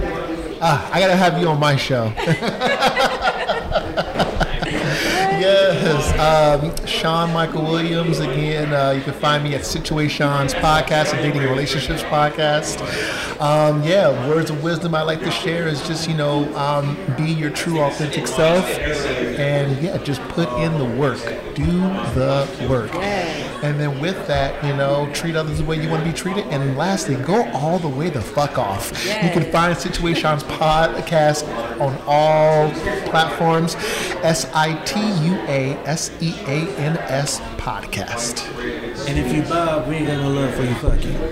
[0.61, 2.13] Ah, I gotta have you on my show.
[5.87, 6.19] yes.
[6.19, 8.73] Um, Sean Michael Williams again.
[8.73, 12.81] Uh, you can find me at Situations Podcast, a dating and relationships podcast.
[13.39, 17.31] Um, yeah, words of wisdom I like to share is just you know um, be
[17.31, 21.19] your true authentic self, and yeah, just put in the work.
[21.55, 22.91] Do the work.
[23.63, 26.45] And then with that, you know, treat others the way you want to be treated.
[26.47, 28.91] And lastly, go all the way the fuck off.
[29.05, 31.47] You can find Situations Podcast
[31.79, 32.71] on all
[33.09, 33.75] platforms.
[34.23, 38.47] S I T U A S E A N S podcast.
[39.09, 40.73] And if you Bob, we ain't got no love for you.
[40.75, 41.11] Fuck you.
[41.11, 41.27] Um,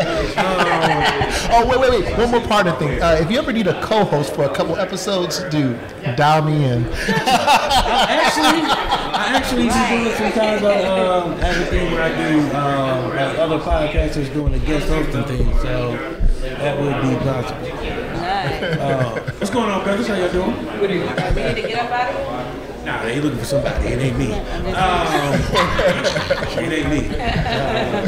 [1.48, 2.18] Oh wait, wait, wait!
[2.18, 3.02] One more part of the thing.
[3.02, 5.80] Uh, if you ever need a co-host for a couple episodes, dude,
[6.18, 6.84] dial me in.
[6.92, 13.38] actually, I actually be doing some kind of um, everything where I do um, like
[13.40, 15.96] other podcasters doing a guest hosting thing, so
[16.42, 17.62] that would be possible.
[17.62, 18.62] Nice.
[18.78, 20.08] Uh, what's going on, brothers?
[20.08, 20.82] How y'all doing?
[20.82, 22.65] We need to get up out of here.
[22.86, 23.88] Nah, they looking for somebody.
[23.88, 24.32] It ain't me.
[24.32, 25.34] Um,
[26.64, 27.08] it ain't me.
[27.18, 28.08] Uh,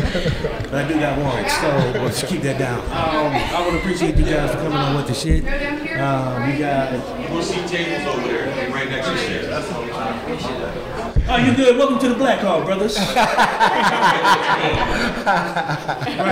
[0.70, 1.68] but I do got warrants, so
[2.04, 2.82] let's keep that down.
[2.82, 5.44] Um, I would appreciate you guys for coming on with the shit.
[6.00, 6.92] Um, we got.
[7.32, 9.50] We'll see tables over there, right next to shit.
[9.50, 10.98] That's all I appreciate that.
[11.30, 11.76] Oh, you good?
[11.76, 12.98] Welcome to the Black Hall, brothers.
[13.18, 13.18] right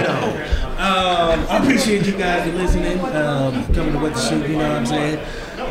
[0.07, 0.29] on.
[0.77, 4.69] Um, I appreciate you guys for listening, um, coming to what the shit, you know
[4.69, 5.19] what I'm saying?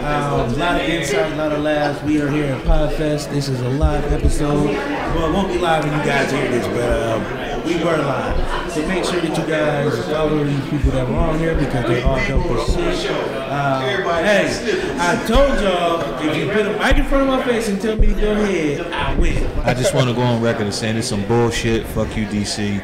[0.04, 2.02] Um, a lot of insight, a lot of laughs.
[2.02, 3.30] We are here at Podfest.
[3.30, 4.66] This is a live episode.
[4.66, 8.70] Well, it won't be live when you guys hear this, but um, we were live.
[8.70, 12.02] So make sure that you guys follow these people that were on here because they
[12.02, 13.12] all dope as shit.
[13.12, 13.80] Uh,
[14.22, 17.80] hey, I told y'all if you put a mic in front of my face and
[17.80, 19.46] tell me to go ahead, I win.
[19.60, 21.86] I just want to go on record and saying it's some bullshit.
[21.86, 22.78] Fuck you, DC.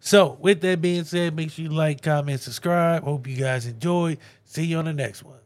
[0.06, 3.02] So, with that being said, make sure you like, comment, subscribe.
[3.02, 4.20] Hope you guys enjoyed.
[4.44, 5.40] See you on the next one.